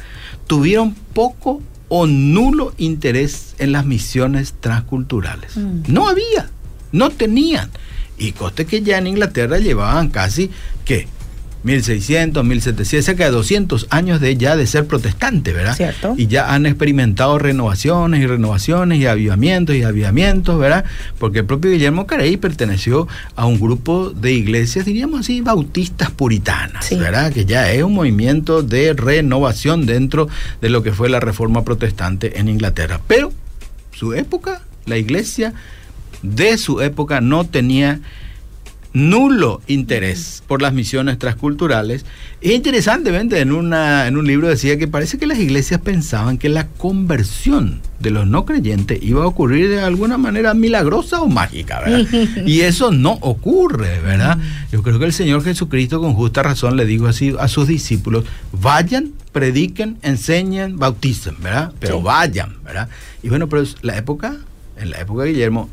tuvieron 0.45 0.93
poco 1.13 1.61
o 1.87 2.05
nulo 2.05 2.73
interés 2.77 3.55
en 3.59 3.71
las 3.71 3.85
misiones 3.85 4.55
transculturales. 4.59 5.55
Mm. 5.55 5.83
No 5.87 6.09
había, 6.09 6.49
no 6.91 7.11
tenían. 7.11 7.69
Y 8.17 8.31
coste 8.33 8.65
que 8.65 8.81
ya 8.81 8.97
en 8.97 9.07
Inglaterra 9.07 9.57
llevaban 9.59 10.09
casi, 10.09 10.49
¿qué? 10.83 11.07
1600, 11.65 12.45
1700, 12.45 13.03
cerca 13.05 13.25
de 13.25 13.31
200 13.31 13.87
años 13.89 14.21
de 14.21 14.37
ya 14.37 14.55
de 14.55 14.67
ser 14.67 14.85
protestante, 14.85 15.51
¿verdad? 15.51 15.75
Cierto. 15.75 16.13
Y 16.15 16.27
ya 16.27 16.53
han 16.53 16.67
experimentado 16.67 17.39
renovaciones 17.39 18.21
y 18.21 18.27
renovaciones 18.27 18.99
y 18.99 19.07
avivamientos 19.07 19.75
y 19.75 19.81
avivamientos, 19.81 20.59
¿verdad? 20.59 20.85
Porque 21.17 21.39
el 21.39 21.45
propio 21.45 21.71
Guillermo 21.71 22.05
Carey 22.05 22.37
perteneció 22.37 23.07
a 23.35 23.47
un 23.47 23.59
grupo 23.59 24.11
de 24.11 24.33
iglesias, 24.33 24.85
diríamos 24.85 25.21
así, 25.21 25.41
bautistas 25.41 26.11
puritanas, 26.11 26.87
¿verdad? 26.91 27.33
Que 27.33 27.45
ya 27.45 27.71
es 27.71 27.81
un 27.81 27.95
movimiento 27.95 28.61
de 28.61 28.93
renovación 28.93 29.87
dentro 29.87 30.29
de 30.61 30.69
lo 30.69 30.83
que 30.83 30.93
fue 30.93 31.09
la 31.09 31.19
reforma 31.19 31.63
protestante 31.63 32.39
en 32.39 32.47
Inglaterra. 32.47 33.01
Pero 33.07 33.33
su 33.91 34.13
época, 34.13 34.61
la 34.85 34.97
iglesia 34.97 35.55
de 36.21 36.59
su 36.59 36.81
época 36.81 37.21
no 37.21 37.43
tenía 37.43 38.01
nulo 38.95 39.61
interés 39.67 40.41
por 40.47 40.61
las 40.61 40.73
misiones 40.73 41.19
transculturales. 41.19 42.05
E 42.41 42.53
interesantemente, 42.53 43.41
en, 43.41 43.51
una, 43.51 44.07
en 44.07 44.15
un 44.15 44.25
libro 44.25 44.47
decía 44.47 44.77
que 44.77 44.87
parece 44.87 45.17
que 45.17 45.27
las 45.27 45.37
iglesias 45.37 45.81
pensaban 45.81 46.37
que 46.37 46.47
la 46.47 46.67
conversión 46.67 47.81
de 47.99 48.11
los 48.11 48.25
no 48.25 48.45
creyentes 48.45 49.03
iba 49.03 49.23
a 49.23 49.27
ocurrir 49.27 49.69
de 49.69 49.81
alguna 49.81 50.17
manera 50.17 50.53
milagrosa 50.53 51.21
o 51.21 51.27
mágica, 51.27 51.81
¿verdad? 51.81 52.07
y 52.45 52.61
eso 52.61 52.91
no 52.91 53.17
ocurre, 53.19 53.99
¿verdad? 53.99 54.39
Yo 54.71 54.81
creo 54.81 54.97
que 54.97 55.05
el 55.05 55.13
Señor 55.13 55.43
Jesucristo 55.43 55.99
con 55.99 56.13
justa 56.13 56.41
razón 56.41 56.77
le 56.77 56.85
dijo 56.85 57.07
así 57.07 57.35
a 57.37 57.49
sus 57.49 57.67
discípulos, 57.67 58.23
vayan, 58.53 59.11
prediquen, 59.33 59.97
enseñen, 60.03 60.79
bauticen, 60.79 61.35
¿verdad? 61.41 61.73
Pero 61.79 62.01
vayan, 62.01 62.63
¿verdad? 62.63 62.87
Y 63.21 63.27
bueno, 63.27 63.49
pero 63.49 63.63
la 63.81 63.97
época, 63.97 64.37
en 64.79 64.89
la 64.89 65.01
época 65.01 65.23
de 65.23 65.33
Guillermo, 65.33 65.69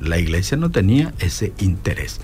la 0.00 0.18
iglesia 0.18 0.58
no 0.58 0.70
tenía 0.70 1.14
ese 1.18 1.54
interés 1.58 2.20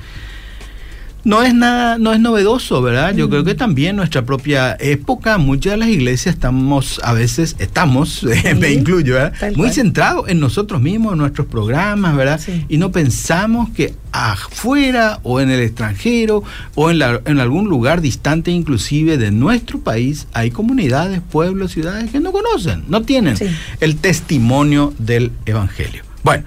no 1.25 1.43
es 1.43 1.55
nada, 1.55 1.99
no 1.99 2.13
es 2.13 2.21
novedoso, 2.21 2.83
¿verdad? 2.83 3.15
Yo 3.15 3.31
creo 3.31 3.45
que 3.45 3.55
también 3.55 3.97
nuestra 3.97 4.23
propia 4.23 4.77
época, 4.79 5.39
muchas 5.39 5.73
de 5.73 5.77
las 5.79 5.89
iglesias 5.89 6.35
estamos, 6.35 7.01
a 7.03 7.13
veces 7.13 7.57
estamos, 7.59 8.27
me 8.59 8.73
incluyo, 8.73 9.15
¿verdad? 9.15 9.53
Muy 9.57 9.71
centrados 9.71 10.29
en 10.29 10.41
nosotros 10.41 10.81
mismos, 10.81 11.13
en 11.13 11.19
nuestros 11.19 11.47
programas, 11.47 12.15
¿verdad? 12.17 12.41
Y 12.69 12.77
no 12.77 12.93
pensamos 12.93 13.71
que 13.71 13.95
afuera 14.13 15.19
o 15.23 15.41
en 15.41 15.51
el 15.51 15.61
extranjero 15.61 16.45
o 16.75 16.91
en, 16.91 17.03
en 17.25 17.41
algún 17.41 17.69
lugar 17.69 18.01
distante 18.01 18.53
inclusive 18.53 19.19
de 19.19 19.33
nuestro 19.33 19.81
país 19.81 20.29
hay 20.33 20.51
comunidades, 20.51 21.21
pueblos, 21.21 21.73
ciudades 21.73 22.11
que 22.11 22.21
no 22.21 22.31
conocen, 22.31 22.85
no 22.89 23.03
tienen 23.03 23.37
el 23.81 23.97
testimonio 23.97 24.95
del 24.99 25.33
Evangelio. 25.47 26.05
Bueno, 26.23 26.45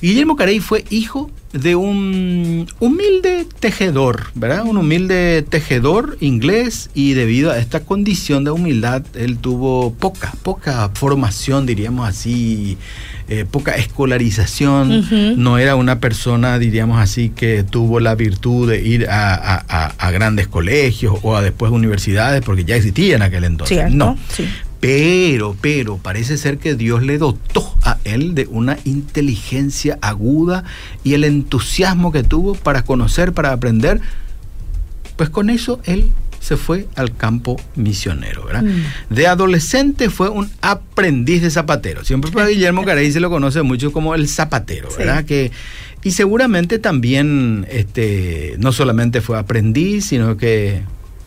Guillermo 0.00 0.36
Carey 0.36 0.60
fue 0.60 0.84
hijo 0.90 1.30
de 1.52 1.76
un 1.76 2.66
humilde 2.80 3.46
tejedor, 3.60 4.26
¿verdad? 4.34 4.64
Un 4.64 4.78
humilde 4.78 5.42
tejedor 5.42 6.16
inglés 6.20 6.90
y 6.94 7.12
debido 7.12 7.50
a 7.50 7.58
esta 7.58 7.80
condición 7.80 8.44
de 8.44 8.50
humildad, 8.50 9.02
él 9.14 9.38
tuvo 9.38 9.92
poca, 9.92 10.32
poca 10.42 10.90
formación, 10.94 11.66
diríamos 11.66 12.08
así, 12.08 12.78
eh, 13.28 13.44
poca 13.50 13.72
escolarización, 13.76 15.42
no 15.42 15.58
era 15.58 15.76
una 15.76 16.00
persona, 16.00 16.58
diríamos 16.58 16.98
así, 16.98 17.28
que 17.28 17.64
tuvo 17.64 18.00
la 18.00 18.14
virtud 18.14 18.70
de 18.70 18.82
ir 18.82 19.06
a, 19.10 20.10
grandes 20.12 20.46
colegios 20.48 21.16
o 21.22 21.36
a 21.36 21.42
después 21.42 21.72
universidades, 21.72 22.42
porque 22.42 22.64
ya 22.64 22.76
existía 22.76 23.16
en 23.16 23.22
aquel 23.22 23.44
entonces. 23.44 23.92
no, 23.92 24.16
sí. 24.28 24.46
Pero, 24.80 25.56
pero, 25.60 25.98
parece 25.98 26.36
ser 26.36 26.58
que 26.58 26.74
Dios 26.74 27.04
le 27.04 27.16
dotó 27.16 27.71
él 28.04 28.34
de 28.34 28.46
una 28.46 28.78
inteligencia 28.84 29.98
aguda 30.02 30.64
y 31.04 31.14
el 31.14 31.24
entusiasmo 31.24 32.12
que 32.12 32.22
tuvo 32.22 32.54
para 32.54 32.84
conocer, 32.84 33.32
para 33.32 33.52
aprender. 33.52 34.00
Pues 35.16 35.30
con 35.30 35.50
eso 35.50 35.80
él 35.84 36.12
se 36.42 36.56
fue 36.56 36.88
al 36.96 37.16
campo 37.16 37.56
misionero, 37.76 38.44
¿verdad? 38.44 38.64
Mm. 38.64 39.14
De 39.14 39.28
adolescente 39.28 40.10
fue 40.10 40.28
un 40.28 40.50
aprendiz 40.60 41.40
de 41.40 41.50
zapatero. 41.50 42.04
Siempre 42.04 42.32
para 42.32 42.48
Guillermo 42.48 42.84
Carey 42.86 43.12
se 43.12 43.20
lo 43.20 43.30
conoce 43.30 43.62
mucho 43.62 43.92
como 43.92 44.16
el 44.16 44.28
zapatero, 44.28 44.88
¿verdad? 44.98 45.24
Que, 45.24 45.52
y 46.02 46.10
seguramente 46.10 46.80
también 46.80 47.64
este, 47.70 48.56
no 48.58 48.72
solamente 48.72 49.20
fue 49.20 49.38
aprendiz, 49.38 50.06
sino 50.06 50.36
que 50.36 50.82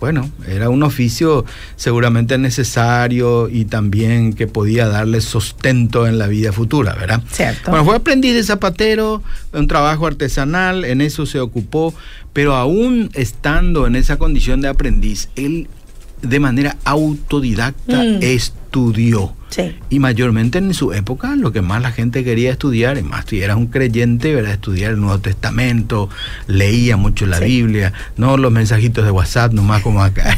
bueno, 0.05 0.29
era 0.47 0.69
un 0.69 0.83
oficio 0.83 1.45
seguramente 1.77 2.37
necesario 2.37 3.49
y 3.49 3.65
también 3.65 4.33
que 4.33 4.45
podía 4.45 4.87
darle 4.87 5.19
sostento 5.19 6.05
en 6.05 6.19
la 6.19 6.27
vida 6.27 6.51
futura, 6.51 6.93
¿verdad? 6.93 7.23
Cierto. 7.31 7.71
Bueno, 7.71 7.85
fue 7.85 7.95
aprendiz 7.95 8.35
de 8.35 8.43
zapatero, 8.43 9.23
un 9.51 9.67
trabajo 9.67 10.05
artesanal, 10.05 10.85
en 10.85 11.01
eso 11.01 11.25
se 11.25 11.39
ocupó, 11.39 11.91
pero 12.33 12.53
aún 12.53 13.09
estando 13.15 13.87
en 13.87 13.95
esa 13.95 14.17
condición 14.17 14.61
de 14.61 14.67
aprendiz, 14.67 15.29
él 15.35 15.69
de 16.21 16.39
manera 16.39 16.77
autodidacta 16.83 18.03
mm. 18.03 18.19
estudió. 18.21 19.33
Y 19.89 19.99
mayormente 19.99 20.57
en 20.57 20.73
su 20.73 20.91
época 20.91 21.35
lo 21.35 21.53
que 21.53 21.61
más 21.61 21.81
la 21.81 21.91
gente 21.91 22.23
quería 22.23 22.51
estudiar, 22.51 22.97
y 22.97 23.03
más 23.03 23.25
si 23.25 23.41
eras 23.41 23.57
un 23.57 23.67
creyente, 23.67 24.31
era 24.31 24.51
estudiar 24.51 24.91
el 24.91 24.99
Nuevo 24.99 25.19
Testamento, 25.19 26.09
leía 26.47 26.97
mucho 26.97 27.25
la 27.25 27.39
Biblia, 27.39 27.93
no 28.17 28.35
los 28.35 28.51
mensajitos 28.51 29.05
de 29.05 29.11
WhatsApp 29.11 29.53
nomás 29.53 29.81
como 29.81 30.03
acá. 30.03 30.37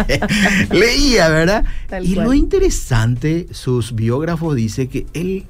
leía, 0.70 1.28
¿verdad? 1.28 1.64
y 2.02 2.14
lo 2.14 2.32
interesante, 2.32 3.46
sus 3.50 3.94
biógrafos 3.94 4.56
dicen 4.56 4.88
que 4.88 5.06
él 5.12 5.44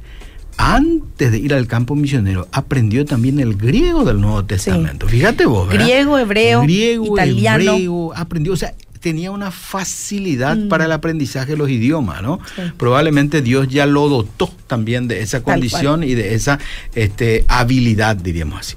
antes 0.56 1.32
de 1.32 1.38
ir 1.38 1.54
al 1.54 1.66
campo 1.66 1.94
misionero, 1.94 2.46
aprendió 2.52 3.06
también 3.06 3.40
el 3.40 3.56
griego 3.56 4.04
del 4.04 4.20
Nuevo 4.20 4.44
Testamento. 4.44 5.08
Fíjate 5.08 5.46
vos, 5.46 5.66
¿verdad? 5.66 5.86
Griego, 5.86 6.18
hebreo, 6.18 6.62
griego, 6.62 7.14
italiano. 7.14 7.72
Hebreo, 7.72 8.12
aprendió, 8.14 8.52
o 8.52 8.56
sea, 8.56 8.74
tenía 9.00 9.30
una 9.30 9.50
facilidad 9.50 10.56
mm. 10.56 10.68
para 10.68 10.84
el 10.84 10.92
aprendizaje 10.92 11.52
de 11.52 11.56
los 11.56 11.70
idiomas, 11.70 12.22
¿no? 12.22 12.38
Probablemente 12.76 13.42
Dios 13.42 13.68
ya 13.68 13.86
lo 13.86 14.08
dotó 14.08 14.52
también 14.66 15.08
de 15.08 15.20
esa 15.20 15.42
condición 15.42 16.04
y 16.04 16.14
de 16.14 16.34
esa 16.34 16.58
este, 16.94 17.44
habilidad, 17.48 18.16
diríamos 18.16 18.60
así. 18.60 18.76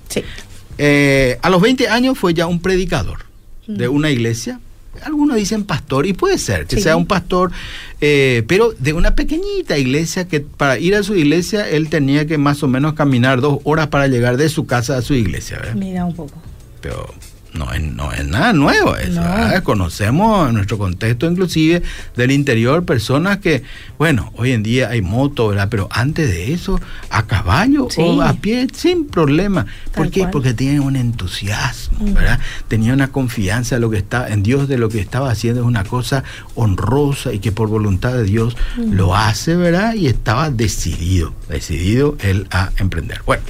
Eh, 0.78 1.38
a 1.42 1.50
los 1.50 1.62
20 1.62 1.88
años 1.90 2.18
fue 2.18 2.34
ya 2.34 2.48
un 2.48 2.60
predicador 2.60 3.20
de 3.68 3.88
mm. 3.88 3.94
una 3.94 4.10
iglesia 4.10 4.60
algunos 5.02 5.38
dicen 5.38 5.64
pastor, 5.64 6.06
y 6.06 6.14
puede 6.14 6.38
ser 6.38 6.68
que 6.68 6.78
Sí. 6.78 6.84
sea 6.84 6.96
un 6.96 7.06
pastor, 7.06 7.52
eh, 8.00 8.44
pero 8.48 8.74
de 8.78 8.94
una 8.94 9.16
pequeñita 9.16 9.78
iglesia 9.78 10.28
que 10.28 10.40
para 10.40 10.78
ir 10.78 10.96
a 10.96 11.04
su 11.04 11.16
iglesia 11.16 11.68
él 11.70 11.90
tenía 11.90 12.28
que 12.28 12.38
más 12.38 12.64
o 12.64 12.68
menos 12.68 12.94
caminar 12.94 13.42
dos 13.42 13.60
horas 13.64 13.88
para 13.88 14.08
llegar 14.08 14.38
de 14.38 14.50
su 14.50 14.66
casa 14.66 14.98
a 14.98 15.02
su 15.02 15.14
iglesia. 15.16 15.58
¿verdad? 15.58 15.76
Mira 15.76 16.06
un 16.06 16.16
poco. 16.16 16.42
Pero 16.82 17.14
no 17.54 17.72
es, 17.72 17.82
no 17.84 18.12
es 18.12 18.26
nada 18.26 18.52
nuevo 18.54 18.96
eso. 18.96 19.22
Conocemos 19.64 20.50
en 20.50 20.56
nuestro 20.56 20.78
contexto 20.78 21.30
inclusive 21.30 21.82
del 22.16 22.32
interior 22.32 22.84
personas 22.86 23.38
que, 23.38 23.64
bueno, 23.98 24.32
hoy 24.38 24.52
en 24.52 24.64
día 24.64 24.90
hay 24.90 25.02
moto, 25.02 25.48
¿verdad? 25.50 25.68
Pero 25.70 25.88
antes 25.92 26.30
de 26.30 26.54
eso, 26.54 26.80
a 27.10 27.26
caballo 27.28 27.88
Sí. 27.90 28.02
o 28.02 28.22
a 28.22 28.34
pie, 28.34 28.68
sin 28.74 29.06
problema. 29.08 29.66
¿Por 29.94 30.10
qué? 30.10 30.22
cual. 30.22 30.32
Porque 30.32 30.54
tenían 30.54 30.80
un 30.82 30.96
entusiasmo, 30.96 32.00
Mm. 32.08 32.14
¿verdad? 32.14 32.40
Tenía 32.68 32.94
una 32.94 33.10
confianza 33.12 33.76
en, 33.76 33.82
lo 33.82 33.90
que 33.90 33.98
está, 33.98 34.30
en 34.30 34.42
Dios 34.44 34.68
de 34.68 34.78
lo 34.78 34.90
que 34.90 35.00
estaba 35.00 35.30
haciendo 35.32 35.62
es 35.62 35.68
una 35.68 35.84
cosa 35.84 36.24
honrosa 36.56 37.34
y 37.34 37.40
que 37.40 37.52
por 37.52 37.70
voluntad 37.70 38.14
de 38.14 38.24
Dios 38.24 38.56
Mm. 38.78 38.94
lo 38.94 39.16
hace, 39.16 39.56
¿verdad? 39.56 39.94
Y 39.94 40.08
estaba 40.08 40.50
decidido, 40.50 41.34
decidido 41.50 42.18
él 42.22 42.48
a 42.52 42.72
emprender. 42.78 43.22
Bueno. 43.26 43.44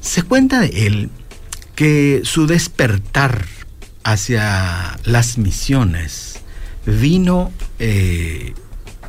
Se 0.00 0.22
cuenta 0.22 0.60
de 0.60 0.86
él 0.86 1.10
que 1.80 2.20
su 2.24 2.46
despertar 2.46 3.46
hacia 4.04 4.98
las 5.06 5.38
misiones 5.38 6.40
vino 6.84 7.52
eh, 7.78 8.52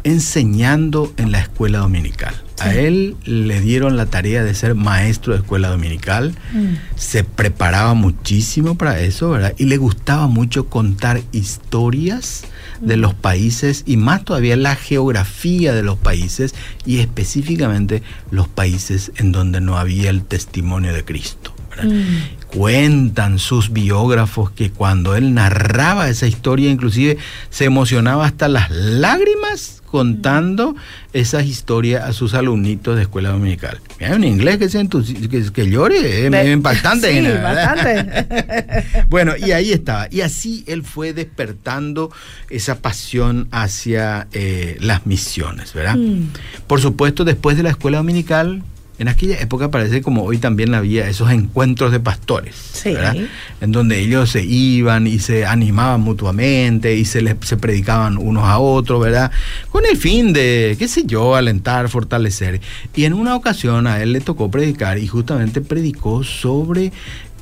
enseñando 0.06 1.14
en 1.18 1.34
la 1.34 1.40
escuela 1.42 1.80
dominical. 1.80 2.34
A 2.60 2.74
él 2.74 3.18
le 3.26 3.60
dieron 3.60 3.98
la 3.98 4.06
tarea 4.06 4.46
de 4.46 4.54
ser 4.54 4.76
maestro 4.76 5.34
de 5.34 5.40
escuela 5.40 5.68
dominical. 5.68 6.34
Mm. 6.54 6.76
Se 6.96 7.26
preparaba 7.26 7.94
muchísimo 7.94 8.76
para 8.76 9.02
eso, 9.02 9.32
¿verdad? 9.32 9.54
Y 9.58 9.66
le 9.66 9.76
gustaba 9.76 10.28
mucho 10.28 10.70
contar 10.70 11.22
historias 11.34 12.46
de 12.80 12.96
los 12.96 13.14
países 13.14 13.84
y 13.86 13.98
más 13.98 14.24
todavía 14.24 14.56
la 14.56 14.78
geografía 14.78 15.74
de 15.74 15.84
los 15.84 15.98
países 15.98 16.56
y 16.86 17.00
específicamente 17.00 18.02
los 18.30 18.48
países 18.48 19.12
en 19.18 19.34
donde 19.34 19.60
no 19.60 19.78
había 19.78 20.10
el 20.10 20.24
testimonio 20.24 20.94
de 20.94 21.04
Cristo. 21.04 21.54
Mm. 21.84 22.48
Cuentan 22.48 23.40
sus 23.40 23.72
biógrafos 23.72 24.52
que 24.52 24.72
cuando 24.72 25.16
él 25.16 25.34
narraba 25.34 26.10
esa 26.10 26.28
historia 26.28 26.70
inclusive 26.70 27.18
se 27.50 27.66
emocionaba 27.66 28.26
hasta 28.26 28.48
las 28.50 28.70
lágrimas 28.72 29.82
contando 29.86 30.76
esas 31.12 31.46
historias 31.46 32.04
a 32.06 32.14
sus 32.14 32.34
alumnitos 32.34 32.96
de 32.96 33.02
escuela 33.04 33.30
dominical. 33.32 33.80
Hay 34.00 34.14
un 34.14 34.24
inglés 34.24 34.58
que, 34.58 34.70
se 34.70 34.88
que, 34.88 35.52
que 35.52 35.70
llore, 35.70 35.98
es 35.98 36.24
Ve- 36.24 36.30
medio 36.30 36.54
impactante. 36.54 37.12
Sí, 37.14 37.22
¿verdad? 37.22 37.76
bastante. 37.76 39.04
Bueno, 39.10 39.34
y 39.38 39.52
ahí 39.52 39.74
estaba. 39.74 40.08
Y 40.10 40.22
así 40.22 40.64
él 40.68 40.84
fue 40.84 41.12
despertando 41.14 42.10
esa 42.50 42.80
pasión 42.80 43.48
hacia 43.52 44.28
eh, 44.32 44.78
las 44.80 45.06
misiones, 45.06 45.74
¿verdad? 45.74 45.98
Mm. 45.98 46.30
Por 46.68 46.80
supuesto, 46.80 47.26
después 47.26 47.58
de 47.58 47.64
la 47.64 47.70
escuela 47.72 47.98
dominical, 47.98 48.64
en 49.02 49.08
aquella 49.08 49.40
época 49.42 49.72
parece 49.72 50.04
como 50.04 50.24
hoy 50.24 50.38
también 50.38 50.76
había 50.76 51.10
esos 51.10 51.32
encuentros 51.32 51.92
de 51.92 52.00
pastores, 52.00 52.54
Sí. 52.74 52.94
¿verdad? 52.94 53.16
En 53.60 53.72
donde 53.72 54.00
ellos 54.00 54.30
se 54.30 54.44
iban 54.46 55.08
y 55.08 55.18
se 55.18 55.44
animaban 55.48 56.02
mutuamente 56.02 56.96
y 56.96 57.06
se 57.06 57.22
les 57.22 57.36
se 57.42 57.58
predicaban 57.58 58.18
unos 58.20 58.44
a 58.44 58.60
otros, 58.60 59.02
¿verdad? 59.02 59.32
Con 59.72 59.86
el 59.90 59.98
fin 59.98 60.34
de, 60.34 60.76
qué 60.78 60.88
sé 60.88 61.04
yo, 61.08 61.36
alentar, 61.36 61.90
fortalecer. 61.90 62.62
Y 62.96 63.06
en 63.06 63.14
una 63.14 63.36
ocasión 63.36 63.88
a 63.88 64.02
él 64.04 64.14
le 64.14 64.22
tocó 64.22 64.52
predicar 64.52 65.00
y 65.00 65.08
justamente 65.08 65.62
predicó 65.62 66.24
sobre 66.24 66.92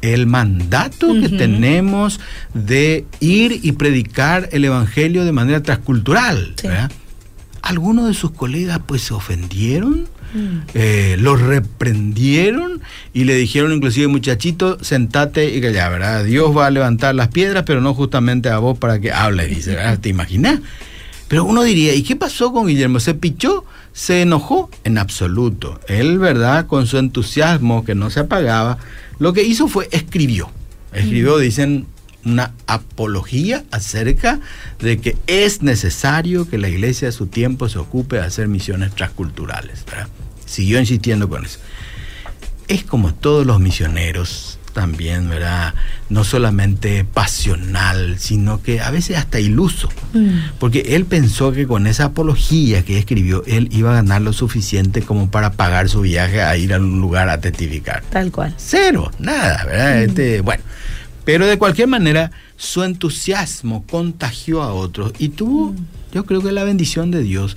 el 0.01 0.27
mandato 0.27 1.07
que 1.11 1.25
Ujú. 1.27 1.37
tenemos 1.37 2.21
de 2.53 3.03
ir 3.19 3.59
y 3.63 3.73
predicar 3.73 4.47
el 4.53 4.63
evangelio 4.63 5.25
de 5.25 5.33
manera 5.33 5.61
transcultural, 5.61 6.53
Sí. 6.55 6.67
¿verdad? 6.67 6.89
Algunos 7.61 8.07
de 8.07 8.13
sus 8.13 8.31
colegas 8.31 8.79
pues 8.87 9.01
se 9.01 9.13
ofendieron, 9.13 10.07
Mm. 10.33 10.57
eh, 10.73 11.15
lo 11.19 11.35
reprendieron 11.35 12.81
y 13.13 13.23
le 13.23 13.35
dijeron 13.35 13.73
inclusive 13.73 14.07
muchachito, 14.07 14.77
sentate 14.83 15.55
y 15.55 15.61
que 15.61 15.73
ya, 15.73 15.89
¿verdad? 15.89 16.23
Dios 16.23 16.55
va 16.55 16.67
a 16.67 16.71
levantar 16.71 17.15
las 17.15 17.29
piedras, 17.29 17.63
pero 17.65 17.81
no 17.81 17.93
justamente 17.93 18.49
a 18.49 18.59
vos 18.59 18.77
para 18.77 18.99
que 18.99 19.11
hables, 19.11 19.49
dice, 19.49 19.75
¿verdad? 19.75 19.99
¿Te 19.99 20.09
imaginas? 20.09 20.59
Pero 21.27 21.45
uno 21.45 21.63
diría, 21.63 21.93
¿y 21.93 22.03
qué 22.03 22.15
pasó 22.15 22.51
con 22.51 22.67
Guillermo? 22.67 22.99
¿Se 22.99 23.13
pichó? 23.13 23.63
¿Se 23.93 24.23
enojó? 24.23 24.71
En 24.83 24.97
absoluto. 24.97 25.79
Él, 25.87 26.17
¿verdad? 26.17 26.65
Con 26.65 26.87
su 26.87 26.97
entusiasmo 26.97 27.85
que 27.85 27.93
no 27.93 28.09
se 28.09 28.21
apagaba, 28.21 28.79
lo 29.19 29.33
que 29.33 29.43
hizo 29.43 29.67
fue 29.67 29.87
escribió. 29.91 30.49
Escribió, 30.91 31.37
dicen, 31.37 31.85
una 32.25 32.53
apología 32.67 33.63
acerca 33.71 34.39
de 34.79 34.99
que 34.99 35.17
es 35.27 35.61
necesario 35.61 36.49
que 36.49 36.57
la 36.57 36.69
iglesia 36.69 37.09
a 37.09 37.11
su 37.11 37.27
tiempo 37.27 37.69
se 37.69 37.79
ocupe 37.79 38.17
de 38.17 38.23
hacer 38.23 38.47
misiones 38.47 38.93
transculturales. 38.93 39.85
¿verdad? 39.85 40.07
Siguió 40.45 40.79
insistiendo 40.79 41.29
con 41.29 41.45
eso. 41.45 41.59
Es 42.67 42.83
como 42.83 43.13
todos 43.13 43.45
los 43.45 43.59
misioneros 43.59 44.59
también, 44.73 45.29
¿verdad? 45.29 45.73
No 46.09 46.23
solamente 46.23 47.03
pasional, 47.03 48.17
sino 48.19 48.61
que 48.61 48.79
a 48.81 48.91
veces 48.91 49.17
hasta 49.17 49.39
iluso. 49.39 49.89
Mm. 50.13 50.57
Porque 50.59 50.95
él 50.95 51.05
pensó 51.05 51.51
que 51.51 51.67
con 51.67 51.87
esa 51.87 52.05
apología 52.05 52.83
que 52.83 52.97
escribió, 52.97 53.43
él 53.45 53.69
iba 53.71 53.91
a 53.91 53.95
ganar 53.95 54.21
lo 54.21 54.33
suficiente 54.33 55.01
como 55.01 55.31
para 55.31 55.53
pagar 55.53 55.89
su 55.89 56.01
viaje 56.01 56.41
a 56.41 56.55
ir 56.57 56.73
a 56.73 56.77
un 56.77 56.99
lugar 57.01 57.29
a 57.29 57.41
testificar. 57.41 58.03
Tal 58.09 58.31
cual. 58.31 58.53
Cero, 58.57 59.11
nada, 59.19 59.65
¿verdad? 59.65 60.03
Este, 60.03 60.41
bueno, 60.41 60.63
pero 61.31 61.45
de 61.45 61.59
cualquier 61.59 61.87
manera, 61.87 62.31
su 62.57 62.81
entusiasmo 62.81 63.85
contagió 63.85 64.63
a 64.63 64.73
otros 64.73 65.13
y 65.19 65.29
tuvo, 65.29 65.75
yo 66.11 66.25
creo 66.25 66.41
que 66.41 66.51
la 66.51 66.63
bendición 66.63 67.11
de 67.11 67.21
Dios, 67.21 67.55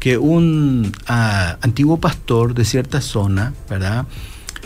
que 0.00 0.18
un 0.18 0.90
ah, 1.06 1.56
antiguo 1.60 2.00
pastor 2.00 2.52
de 2.52 2.64
cierta 2.64 3.00
zona, 3.00 3.54
¿verdad? 3.70 4.06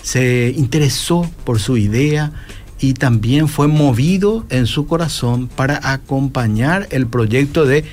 Se 0.00 0.54
interesó 0.56 1.30
por 1.44 1.60
su 1.60 1.76
idea 1.76 2.32
y 2.80 2.94
también 2.94 3.48
fue 3.48 3.68
movido 3.68 4.46
en 4.48 4.66
su 4.66 4.86
corazón 4.86 5.48
para 5.48 5.92
acompañar 5.92 6.88
el 6.92 7.06
proyecto 7.06 7.66
de, 7.66 7.84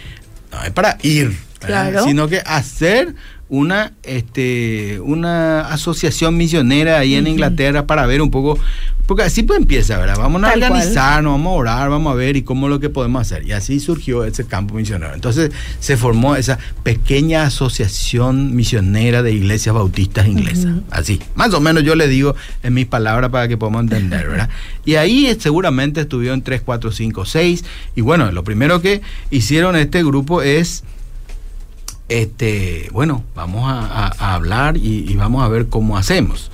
no 0.49 0.63
es 0.63 0.71
para 0.71 0.97
ir, 1.03 1.35
sino 2.03 2.27
que 2.27 2.39
hacer 2.45 3.15
una, 3.49 3.93
este, 4.01 4.99
una 5.01 5.61
asociación 5.61 6.35
misionera 6.35 6.97
ahí 6.97 7.13
en. 7.13 7.27
Inglaterra 7.27 7.85
para 7.85 8.05
ver 8.05 8.21
un 8.21 8.31
poco, 8.31 8.57
porque 9.05 9.23
así 9.23 9.43
pues 9.43 9.59
empieza, 9.59 9.97
¿verdad? 9.97 10.15
Vamos 10.17 10.43
a 10.43 10.49
Tal 10.49 10.59
cual. 10.59 10.71
organizarnos, 10.71 11.33
vamos 11.33 11.51
a 11.51 11.55
orar, 11.55 11.89
vamos 11.89 12.11
a 12.11 12.15
ver 12.15 12.35
y 12.35 12.43
cómo 12.43 12.67
es 12.67 12.71
lo 12.71 12.79
que 12.79 12.89
podemos 12.89 13.21
hacer. 13.21 13.45
Y 13.45 13.51
así 13.51 13.79
surgió 13.79 14.23
ese 14.23 14.45
campo 14.45 14.75
misionero. 14.75 15.13
Entonces 15.13 15.51
se 15.79 15.97
formó 15.97 16.35
esa 16.35 16.57
pequeña 16.83 17.43
asociación 17.43 18.55
misionera 18.55 19.21
de 19.21 19.33
iglesias 19.33 19.75
bautistas 19.75 20.27
inglesas. 20.27 20.73
Así, 20.89 21.19
más 21.35 21.53
o 21.53 21.59
menos 21.59 21.83
yo 21.83 21.95
le 21.95 22.07
digo 22.07 22.35
en 22.63 22.73
mis 22.73 22.85
palabras 22.85 23.29
para 23.29 23.47
que 23.47 23.57
podamos 23.57 23.81
entender, 23.81 24.27
¿verdad? 24.29 24.49
Y 24.85 24.95
ahí 24.95 25.27
eh, 25.27 25.37
seguramente 25.39 26.01
estuvieron 26.01 26.41
3, 26.41 26.61
4, 26.61 26.91
5, 26.91 27.25
6. 27.25 27.65
Y 27.95 28.01
bueno, 28.01 28.31
lo 28.31 28.43
primero 28.43 28.81
que 28.81 29.01
hicieron 29.29 29.75
este 29.75 30.03
grupo 30.03 30.41
es 30.41 30.83
este, 32.21 32.89
bueno, 32.91 33.23
vamos 33.35 33.69
a, 33.69 33.79
a- 33.85 34.15
a 34.17 34.33
hablar 34.35 34.77
y, 34.77 35.05
y 35.09 35.15
vamos 35.15 35.43
a 35.43 35.47
ver 35.47 35.67
cómo 35.67 35.97
hacemos. 35.97 36.51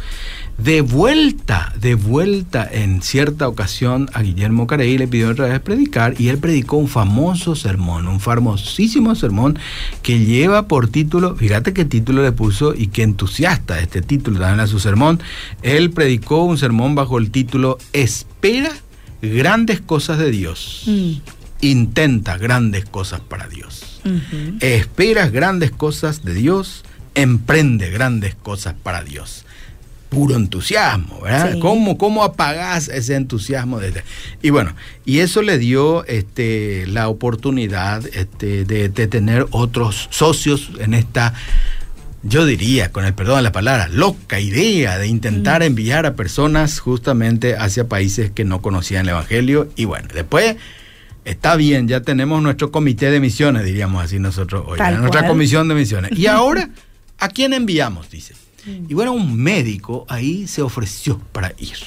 De 0.57 0.81
vuelta, 0.81 1.71
de 1.79 1.95
vuelta 1.95 2.67
en 2.69 3.01
cierta 3.01 3.47
ocasión 3.47 4.09
a 4.13 4.21
Guillermo 4.21 4.67
Carey 4.67 4.97
le 4.97 5.07
pidió 5.07 5.29
otra 5.29 5.45
vez 5.47 5.61
predicar 5.61 6.19
y 6.19 6.27
él 6.27 6.37
predicó 6.37 6.75
un 6.75 6.89
famoso 6.89 7.55
sermón, 7.55 8.09
un 8.09 8.19
famosísimo 8.19 9.15
sermón 9.15 9.57
que 10.01 10.19
lleva 10.19 10.67
por 10.67 10.89
título, 10.89 11.35
fíjate 11.37 11.71
qué 11.71 11.85
título 11.85 12.23
le 12.23 12.33
puso 12.33 12.75
y 12.75 12.87
qué 12.87 13.03
entusiasta 13.03 13.79
este 13.79 14.01
título 14.01 14.37
también 14.37 14.59
a 14.59 14.67
su 14.67 14.79
sermón. 14.79 15.21
Él 15.61 15.91
predicó 15.91 16.43
un 16.43 16.57
sermón 16.57 16.93
bajo 16.93 17.19
el 17.19 17.31
título 17.31 17.77
Espera 17.93 18.71
grandes 19.21 19.79
cosas 19.79 20.17
de 20.17 20.29
Dios. 20.29 20.83
Mm. 20.87 21.11
Intenta 21.61 22.37
grandes 22.37 22.83
cosas 22.83 23.21
para 23.21 23.47
Dios. 23.47 23.88
Esperas 24.59 25.31
grandes 25.31 25.71
cosas 25.71 26.23
de 26.23 26.33
Dios, 26.33 26.83
emprende 27.15 27.89
grandes 27.89 28.35
cosas 28.35 28.75
para 28.81 29.03
Dios. 29.03 29.45
Puro 30.09 30.35
entusiasmo, 30.35 31.21
¿verdad? 31.21 31.53
Sí. 31.53 31.59
¿Cómo, 31.59 31.97
¿Cómo 31.99 32.23
apagás 32.23 32.87
ese 32.87 33.15
entusiasmo? 33.15 33.79
De, 33.79 34.03
y 34.41 34.49
bueno, 34.49 34.73
y 35.05 35.19
eso 35.19 35.43
le 35.43 35.59
dio 35.59 36.03
este, 36.05 36.87
la 36.87 37.09
oportunidad 37.09 38.03
este, 38.13 38.65
de, 38.65 38.89
de 38.89 39.07
tener 39.07 39.45
otros 39.51 40.07
socios 40.09 40.71
en 40.79 40.95
esta, 40.95 41.35
yo 42.23 42.47
diría, 42.47 42.91
con 42.91 43.05
el 43.05 43.13
perdón 43.13 43.37
de 43.37 43.43
la 43.43 43.51
palabra, 43.51 43.87
loca 43.87 44.39
idea 44.39 44.97
de 44.97 45.05
intentar 45.05 45.61
enviar 45.61 46.07
a 46.07 46.15
personas 46.15 46.79
justamente 46.79 47.55
hacia 47.55 47.87
países 47.87 48.31
que 48.31 48.45
no 48.45 48.63
conocían 48.63 49.03
el 49.03 49.09
Evangelio. 49.09 49.69
Y 49.75 49.85
bueno, 49.85 50.07
después 50.11 50.55
Está 51.29 51.55
bien, 51.55 51.87
ya 51.87 52.01
tenemos 52.01 52.41
nuestro 52.41 52.71
comité 52.71 53.11
de 53.11 53.19
misiones, 53.19 53.63
diríamos 53.63 54.03
así 54.03 54.17
nosotros 54.17 54.63
hoy, 54.65 54.79
nuestra 54.79 55.21
cual. 55.21 55.27
comisión 55.27 55.67
de 55.67 55.75
misiones. 55.75 56.11
Y 56.17 56.25
ahora, 56.27 56.71
¿a 57.19 57.29
quién 57.29 57.53
enviamos? 57.53 58.09
Dice. 58.09 58.33
Mm. 58.65 58.85
Y 58.89 58.93
bueno, 58.95 59.13
un 59.13 59.37
médico 59.37 60.07
ahí 60.09 60.47
se 60.47 60.63
ofreció 60.63 61.19
para 61.31 61.53
ir. 61.59 61.77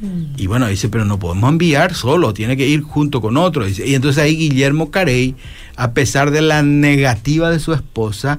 Mm. 0.00 0.34
Y 0.36 0.46
bueno, 0.46 0.68
dice, 0.68 0.88
pero 0.88 1.04
no 1.04 1.18
podemos 1.18 1.50
enviar 1.50 1.94
solo, 1.94 2.32
tiene 2.32 2.56
que 2.56 2.68
ir 2.68 2.82
junto 2.82 3.20
con 3.20 3.36
otro. 3.36 3.66
y 3.66 3.94
entonces 3.94 4.22
ahí 4.22 4.36
Guillermo 4.36 4.92
Carey, 4.92 5.34
a 5.74 5.94
pesar 5.94 6.30
de 6.30 6.42
la 6.42 6.62
negativa 6.62 7.50
de 7.50 7.58
su 7.58 7.72
esposa, 7.72 8.38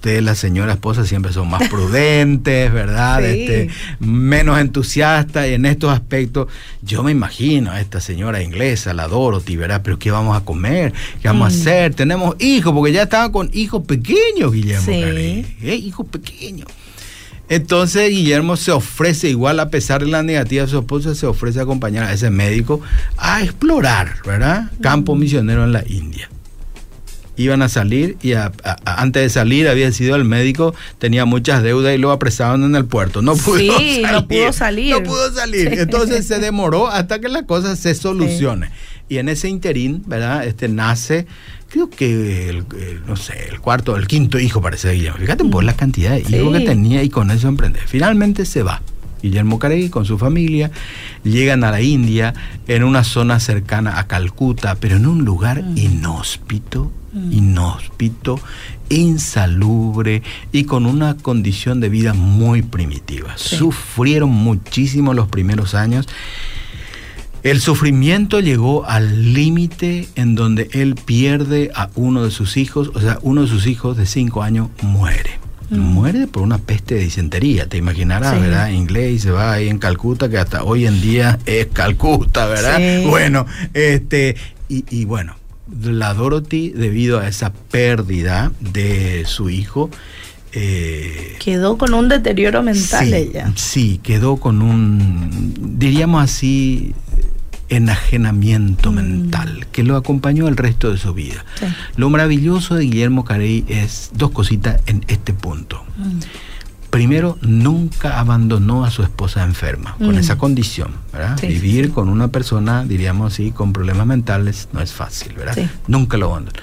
ustedes, 0.00 0.22
la 0.22 0.34
señora 0.34 0.72
esposa, 0.72 1.04
siempre 1.04 1.30
son 1.30 1.50
más 1.50 1.68
prudentes, 1.68 2.72
¿verdad? 2.72 3.22
Este, 3.22 3.68
menos 3.98 4.58
entusiastas 4.58 5.46
y 5.46 5.52
en 5.52 5.66
estos 5.66 5.92
aspectos. 5.92 6.48
Yo 6.80 7.02
me 7.02 7.12
imagino 7.12 7.70
a 7.70 7.82
esta 7.82 8.00
señora 8.00 8.42
inglesa, 8.42 8.94
la 8.94 9.08
Dorothy, 9.08 9.56
¿verdad? 9.56 9.82
Pero 9.84 9.98
¿qué 9.98 10.10
vamos 10.10 10.34
a 10.38 10.40
comer? 10.42 10.94
¿Qué 11.20 11.28
vamos 11.28 11.52
a 11.52 11.54
mm. 11.54 11.60
hacer? 11.60 11.94
Tenemos 11.94 12.34
hijos, 12.38 12.72
porque 12.72 12.92
ya 12.92 13.02
estaba 13.02 13.30
con 13.30 13.50
hijos 13.52 13.84
pequeños, 13.84 14.52
Guillermo. 14.52 14.86
Sí. 14.86 15.44
¿eh? 15.62 15.74
Hijos 15.74 16.06
pequeños. 16.06 16.66
Entonces 17.50 18.08
Guillermo 18.08 18.56
se 18.56 18.70
ofrece, 18.70 19.28
igual 19.28 19.60
a 19.60 19.68
pesar 19.68 20.02
de 20.02 20.10
la 20.10 20.22
negativa 20.22 20.64
de 20.64 20.70
su 20.70 20.78
esposa, 20.78 21.14
se 21.14 21.26
ofrece 21.26 21.58
a 21.58 21.64
acompañar 21.64 22.04
a 22.04 22.12
ese 22.14 22.30
médico 22.30 22.80
a 23.18 23.42
explorar, 23.42 24.14
¿verdad? 24.24 24.70
Campo 24.80 25.14
misionero 25.14 25.64
en 25.64 25.72
la 25.72 25.84
India 25.86 26.30
iban 27.42 27.62
a 27.62 27.68
salir 27.68 28.16
y 28.22 28.32
antes 28.84 29.22
de 29.22 29.28
salir 29.30 29.68
había 29.68 29.90
sido 29.92 30.14
el 30.16 30.24
médico, 30.24 30.74
tenía 30.98 31.24
muchas 31.24 31.62
deudas 31.62 31.94
y 31.94 31.98
lo 31.98 32.10
apresaban 32.10 32.64
en 32.64 32.76
el 32.76 32.84
puerto. 32.84 33.22
No 33.22 33.34
pudo 33.34 33.58
salir. 33.58 34.06
No 34.10 34.28
pudo 34.28 34.52
salir. 34.52 34.94
No 34.94 35.02
pudo 35.02 35.32
salir. 35.32 35.68
Entonces 35.78 36.26
se 36.26 36.38
demoró 36.38 36.88
hasta 36.88 37.18
que 37.18 37.28
la 37.28 37.44
cosa 37.44 37.76
se 37.76 37.94
solucione. 37.94 38.70
Y 39.08 39.18
en 39.18 39.28
ese 39.28 39.48
interín, 39.48 40.02
¿verdad? 40.06 40.46
Este 40.46 40.68
nace, 40.68 41.26
creo 41.68 41.88
que, 41.88 42.50
el, 42.50 42.64
no 43.06 43.16
sé, 43.16 43.48
el 43.48 43.60
cuarto, 43.60 43.96
el 43.96 44.06
quinto 44.06 44.38
hijo 44.38 44.60
parece 44.60 44.92
Guillermo. 44.92 45.18
Fíjate 45.18 45.44
por 45.46 45.64
la 45.64 45.74
cantidad 45.74 46.12
de 46.12 46.20
hijos 46.20 46.56
que 46.56 46.64
tenía 46.64 47.02
y 47.02 47.08
con 47.08 47.30
eso 47.30 47.48
emprende. 47.48 47.80
Finalmente 47.86 48.44
se 48.44 48.62
va. 48.62 48.82
Guillermo 49.22 49.58
Carey 49.58 49.88
con 49.88 50.04
su 50.04 50.16
familia, 50.16 50.70
llegan 51.24 51.64
a 51.64 51.70
la 51.70 51.82
India 51.82 52.34
en 52.68 52.84
una 52.84 53.04
zona 53.04 53.40
cercana 53.40 53.98
a 53.98 54.06
Calcuta, 54.06 54.76
pero 54.76 54.96
en 54.96 55.06
un 55.06 55.24
lugar 55.24 55.62
mm. 55.62 55.76
inhóspito. 55.76 56.90
Inhóspito, 57.14 58.40
insalubre 58.88 60.22
y 60.52 60.64
con 60.64 60.86
una 60.86 61.16
condición 61.16 61.80
de 61.80 61.88
vida 61.88 62.14
muy 62.14 62.62
primitiva. 62.62 63.36
Sufrieron 63.36 64.30
muchísimo 64.30 65.14
los 65.14 65.28
primeros 65.28 65.74
años. 65.74 66.06
El 67.42 67.60
sufrimiento 67.60 68.40
llegó 68.40 68.84
al 68.84 69.32
límite 69.32 70.08
en 70.14 70.34
donde 70.34 70.68
él 70.72 70.94
pierde 70.94 71.70
a 71.74 71.88
uno 71.94 72.22
de 72.22 72.30
sus 72.30 72.56
hijos, 72.58 72.90
o 72.94 73.00
sea, 73.00 73.18
uno 73.22 73.42
de 73.42 73.48
sus 73.48 73.66
hijos 73.66 73.96
de 73.96 74.04
cinco 74.04 74.42
años 74.42 74.68
muere 74.82 75.40
muere 75.70 76.26
por 76.26 76.42
una 76.42 76.58
peste 76.58 76.96
de 76.96 77.02
disentería, 77.02 77.68
te 77.68 77.76
imaginarás, 77.76 78.40
¿verdad? 78.40 78.70
Inglés 78.70 79.22
se 79.22 79.30
va 79.30 79.52
ahí 79.52 79.68
en 79.68 79.78
Calcuta, 79.78 80.28
que 80.28 80.38
hasta 80.38 80.64
hoy 80.64 80.86
en 80.86 81.00
día 81.00 81.38
es 81.46 81.66
Calcuta, 81.66 82.46
¿verdad? 82.46 82.80
Bueno, 83.08 83.46
este, 83.72 84.36
y, 84.68 85.04
bueno, 85.04 85.36
la 85.82 86.14
Dorothy, 86.14 86.70
debido 86.70 87.20
a 87.20 87.28
esa 87.28 87.52
pérdida 87.52 88.52
de 88.60 89.24
su 89.26 89.50
hijo, 89.50 89.90
eh, 90.52 91.36
quedó 91.38 91.78
con 91.78 91.94
un 91.94 92.08
deterioro 92.08 92.62
mental 92.62 93.12
ella. 93.14 93.52
Sí, 93.54 94.00
quedó 94.02 94.36
con 94.36 94.62
un, 94.62 95.54
diríamos 95.78 96.24
así, 96.24 96.94
enajenamiento 97.68 98.90
mm. 98.90 98.94
mental 98.94 99.66
que 99.70 99.84
lo 99.84 99.96
acompañó 99.96 100.48
el 100.48 100.56
resto 100.56 100.90
de 100.90 100.98
su 100.98 101.14
vida. 101.14 101.44
Lo 101.96 102.10
maravilloso 102.10 102.74
de 102.74 102.84
Guillermo 102.84 103.24
Carey 103.24 103.64
es 103.68 104.10
dos 104.12 104.32
cositas 104.32 104.80
en 104.86 105.04
este 105.08 105.32
punto. 105.32 105.82
Mm. 105.96 106.18
Primero, 106.90 107.38
nunca 107.40 108.18
abandonó 108.18 108.84
a 108.84 108.90
su 108.90 109.02
esposa 109.02 109.44
enferma, 109.44 109.94
con 109.98 110.16
mm. 110.16 110.18
esa 110.18 110.38
condición, 110.38 110.92
¿verdad? 111.12 111.40
Vivir 111.40 111.92
con 111.92 112.08
una 112.08 112.28
persona, 112.28 112.84
diríamos 112.84 113.32
así, 113.32 113.52
con 113.52 113.72
problemas 113.72 114.06
mentales 114.06 114.68
no 114.72 114.80
es 114.80 114.92
fácil, 114.92 115.34
¿verdad? 115.34 115.56
Nunca 115.86 116.16
lo 116.16 116.26
abandonó 116.26 116.60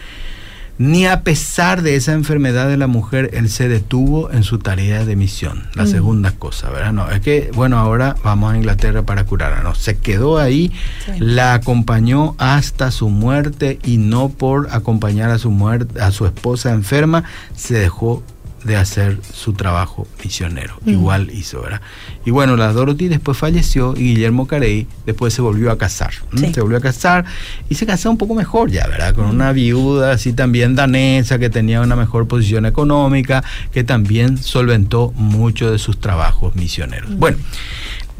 ni 0.79 1.07
a 1.07 1.23
pesar 1.23 1.81
de 1.81 1.95
esa 1.95 2.13
enfermedad 2.13 2.67
de 2.67 2.77
la 2.77 2.87
mujer, 2.87 3.31
él 3.33 3.49
se 3.49 3.67
detuvo 3.67 4.31
en 4.31 4.43
su 4.43 4.59
tarea 4.59 5.05
de 5.05 5.15
misión. 5.15 5.67
La 5.73 5.83
mm. 5.83 5.87
segunda 5.87 6.31
cosa, 6.31 6.69
¿verdad? 6.69 6.93
No, 6.93 7.09
es 7.09 7.19
que, 7.21 7.49
bueno, 7.53 7.79
ahora 7.79 8.15
vamos 8.23 8.53
a 8.53 8.57
Inglaterra 8.57 9.03
para 9.03 9.25
curarla. 9.25 9.63
No, 9.63 9.73
se 9.73 9.97
quedó 9.97 10.37
ahí, 10.37 10.71
la 11.17 11.55
acompañó 11.55 12.35
hasta 12.37 12.91
su 12.91 13.09
muerte 13.09 13.79
y 13.83 13.97
no 13.97 14.29
por 14.29 14.69
acompañar 14.71 15.31
a 15.31 15.39
su 15.39 15.49
muerte, 15.49 15.99
a 15.99 16.11
su 16.11 16.25
esposa 16.25 16.71
enferma, 16.71 17.23
se 17.55 17.73
dejó 17.73 18.23
de 18.63 18.75
hacer 18.75 19.19
su 19.33 19.53
trabajo 19.53 20.07
misionero. 20.23 20.77
Mm. 20.83 20.89
Igual 20.89 21.31
hizo, 21.31 21.61
¿verdad? 21.61 21.81
Y 22.25 22.31
bueno, 22.31 22.57
la 22.57 22.71
Dorothy 22.73 23.07
después 23.07 23.37
falleció 23.37 23.93
y 23.95 24.15
Guillermo 24.15 24.47
Carey 24.47 24.87
después 25.05 25.33
se 25.33 25.41
volvió 25.41 25.71
a 25.71 25.77
casar. 25.77 26.13
Se 26.53 26.61
volvió 26.61 26.77
a 26.77 26.81
casar 26.81 27.25
y 27.69 27.75
se 27.75 27.85
casó 27.85 28.09
un 28.09 28.17
poco 28.17 28.35
mejor 28.35 28.69
ya, 28.69 28.87
¿verdad? 28.87 29.15
Con 29.15 29.25
una 29.25 29.51
viuda 29.51 30.11
así 30.11 30.33
también 30.33 30.75
danesa 30.75 31.39
que 31.39 31.49
tenía 31.49 31.81
una 31.81 31.95
mejor 31.95 32.27
posición 32.27 32.65
económica, 32.65 33.43
que 33.71 33.83
también 33.83 34.37
solventó 34.37 35.11
mucho 35.15 35.71
de 35.71 35.77
sus 35.77 35.99
trabajos 35.99 36.55
misioneros. 36.55 37.11
Mm. 37.11 37.19
Bueno. 37.19 37.37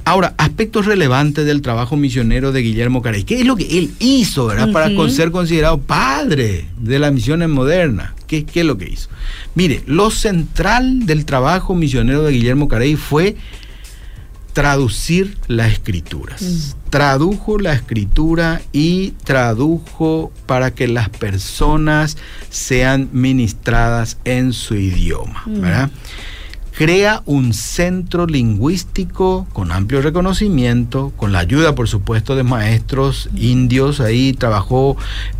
Ahora, 0.08 0.34
aspectos 0.38 0.86
relevantes 0.86 1.46
del 1.46 1.62
trabajo 1.62 1.98
misionero 1.98 2.54
de 2.54 2.62
Guillermo 2.62 3.02
Carey. 3.02 3.26
¿Qué 3.26 3.41
es 3.41 3.46
lo 3.46 3.58
que 3.58 3.78
él 3.78 3.91
hizo, 4.00 4.46
verdad, 4.46 4.72
para 4.72 4.89
ser 5.10 5.32
considerado 5.32 5.80
padre 5.80 6.65
de 6.78 6.98
las 6.98 7.12
misiones 7.12 7.50
modernas? 7.50 8.13
¿Qué, 8.26 8.46
¿Qué, 8.46 8.62
es 8.62 8.65
lo 8.65 8.78
que 8.78 8.88
hizo? 8.88 9.10
Mire, 9.54 9.84
lo 9.86 10.10
central 10.10 11.06
del 11.06 11.26
trabajo 11.26 11.76
misionero 11.76 12.24
de 12.24 12.32
Guillermo 12.32 12.70
Carey 12.70 12.96
fue 12.96 13.36
traducir 14.54 15.38
las 15.48 15.74
escrituras. 15.74 16.78
Tradujo 16.89 17.60
la 17.60 17.74
escritura 17.74 18.62
y 18.72 19.12
tradujo 19.26 20.32
para 20.46 20.74
que 20.74 20.88
las 20.88 21.10
personas 21.10 22.15
sean 22.50 23.10
ministradas 23.12 24.20
en 24.24 24.54
su 24.54 24.76
idioma. 24.76 25.43
¿verdad? 25.48 25.91
Crea 26.78 27.24
un 27.26 27.56
centro 27.56 28.28
lingüístico 28.28 29.48
con 29.52 29.72
amplio 29.72 30.04
reconocimiento, 30.04 31.12
con 31.18 31.32
la 31.32 31.40
ayuda, 31.40 31.74
por 31.74 31.88
supuesto, 31.88 32.36
de 32.36 32.44
maestros 32.44 33.30
indios. 33.36 34.00
Ahí 34.00 34.34
trabajó 34.34 34.96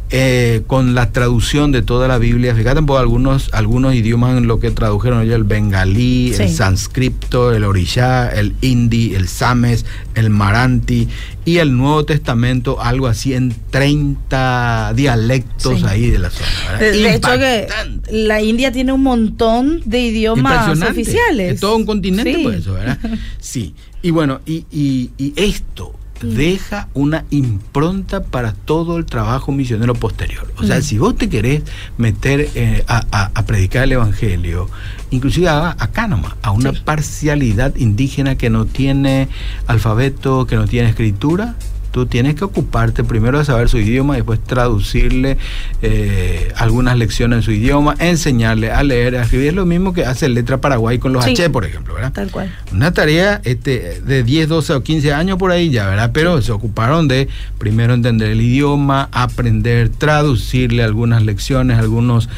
eh, 0.10 0.64
con 0.68 0.96
la 0.96 1.12
traducción 1.12 1.74
de 1.74 1.82
toda 1.82 2.08
la 2.08 2.18
Biblia. 2.18 2.56
Fíjate, 2.56 2.82
por 2.82 3.02
algunos, 3.02 3.50
algunos 3.54 3.94
idiomas 3.94 4.38
en 4.38 4.48
lo 4.48 4.60
que 4.60 4.72
tradujeron 4.72 5.22
ellos, 5.22 5.36
el 5.36 5.44
bengalí, 5.44 6.34
el 6.34 6.50
sánscrito, 6.50 7.54
el 7.54 7.66
orishá, 7.66 8.30
el 8.30 8.56
hindi, 8.62 9.16
el 9.16 9.28
sames, 9.28 9.86
el 10.16 10.30
maranti 10.30 11.10
y 11.44 11.58
el 11.58 11.76
Nuevo 11.76 12.06
Testamento, 12.06 12.82
algo 12.82 13.08
así 13.08 13.34
en 13.34 13.54
30 13.70 14.94
dialectos 14.96 15.84
ahí 15.84 16.10
de 16.10 16.20
la 16.20 16.30
zona. 16.30 16.78
De, 16.80 17.14
hecho 17.14 17.38
que 17.38 17.68
la 18.10 18.42
India 18.42 18.72
tiene 18.72 18.94
un 18.94 19.04
montón 19.04 19.82
de 19.84 20.00
idiomas 20.00 20.82
oficiales. 20.82 21.56
Es 21.56 21.60
todo 21.60 21.76
un 21.76 21.86
continente 21.86 22.40
por 22.44 22.56
eso, 22.56 22.74
¿verdad? 22.74 22.98
Sí. 23.40 23.76
Y 24.02 24.12
bueno, 24.12 24.40
y, 24.46 24.66
y, 24.72 25.12
y 25.18 25.34
esto 25.36 25.94
deja 26.22 26.88
una 26.94 27.26
impronta 27.30 28.24
para 28.24 28.54
todo 28.54 28.98
el 28.98 29.06
trabajo 29.06 29.52
misionero 29.52 29.94
posterior. 29.94 30.52
O 30.58 30.64
sea, 30.64 30.82
si 30.82 30.98
vos 30.98 31.16
te 31.16 31.30
querés 31.30 31.64
meter 31.98 32.50
eh, 32.56 32.84
a, 32.88 33.44
predicar 33.46 33.84
el 33.84 33.94
Evangelio, 33.94 34.70
inclusive 35.12 35.48
a, 35.48 35.72
acá 35.72 36.08
nomás, 36.08 36.34
a 36.42 36.52
una 36.52 36.74
parcialidad 36.74 37.76
indígena 37.76 38.36
que 38.36 38.50
no 38.50 38.66
tiene 38.66 39.30
alfabeto, 39.68 40.46
que 40.48 40.56
no 40.56 40.68
tiene 40.68 40.90
escritura, 40.90 41.56
Tú 41.98 42.06
tienes 42.06 42.36
que 42.36 42.44
ocuparte 42.44 43.04
primero 43.04 43.40
de 43.40 43.46
saber 43.46 43.70
su 43.70 43.80
idioma, 43.80 44.14
después 44.14 44.40
traducirle 44.40 45.40
eh, 45.82 46.54
algunas 46.56 46.96
lecciones 46.96 47.38
en 47.38 47.42
su 47.42 47.52
idioma, 47.52 47.96
enseñarle 47.98 48.70
a 48.70 48.84
leer, 48.84 49.16
a 49.16 49.24
escribir. 49.24 49.48
Es 49.48 49.54
lo 49.56 49.66
mismo 49.66 49.94
que 49.94 50.06
hace 50.06 50.30
Letra 50.30 50.62
Paraguay 50.62 51.00
con 51.00 51.12
los 51.12 51.26
H, 51.26 51.50
por 51.50 51.66
ejemplo, 51.66 51.96
¿verdad? 51.96 52.14
Tal 52.14 52.30
cual. 52.30 52.56
Una 52.72 52.94
tarea 52.94 53.42
este, 53.46 54.00
de 54.02 54.22
10, 54.22 54.48
12 54.48 54.74
o 54.74 54.84
15 54.84 55.12
años 55.12 55.40
por 55.40 55.50
ahí 55.50 55.72
ya, 55.72 55.88
¿verdad? 55.88 56.12
Pero 56.14 56.40
se 56.44 56.52
ocuparon 56.52 57.08
de 57.08 57.30
primero 57.58 57.96
entender 57.96 58.30
el 58.30 58.42
idioma, 58.42 59.10
aprender, 59.12 59.90
traducirle 59.90 60.84
algunas 60.84 61.24
lecciones, 61.24 61.80
algunos 61.80 62.30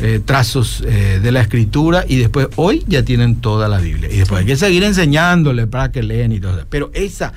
eh, 0.00 0.20
trazos 0.24 0.84
eh, 0.86 1.18
de 1.20 1.32
la 1.32 1.40
escritura 1.40 2.04
y 2.06 2.18
después 2.18 2.46
hoy 2.54 2.84
ya 2.86 3.02
tienen 3.02 3.40
toda 3.40 3.66
la 3.66 3.78
Biblia. 3.78 4.08
Y 4.12 4.18
después 4.18 4.42
hay 4.42 4.46
que 4.46 4.54
seguir 4.54 4.84
enseñándole 4.84 5.66
para 5.66 5.90
que 5.90 6.04
leen 6.04 6.30
y 6.30 6.38
todo 6.38 6.58
eso. 6.58 6.66
Pero 6.70 6.92
esa, 6.94 7.32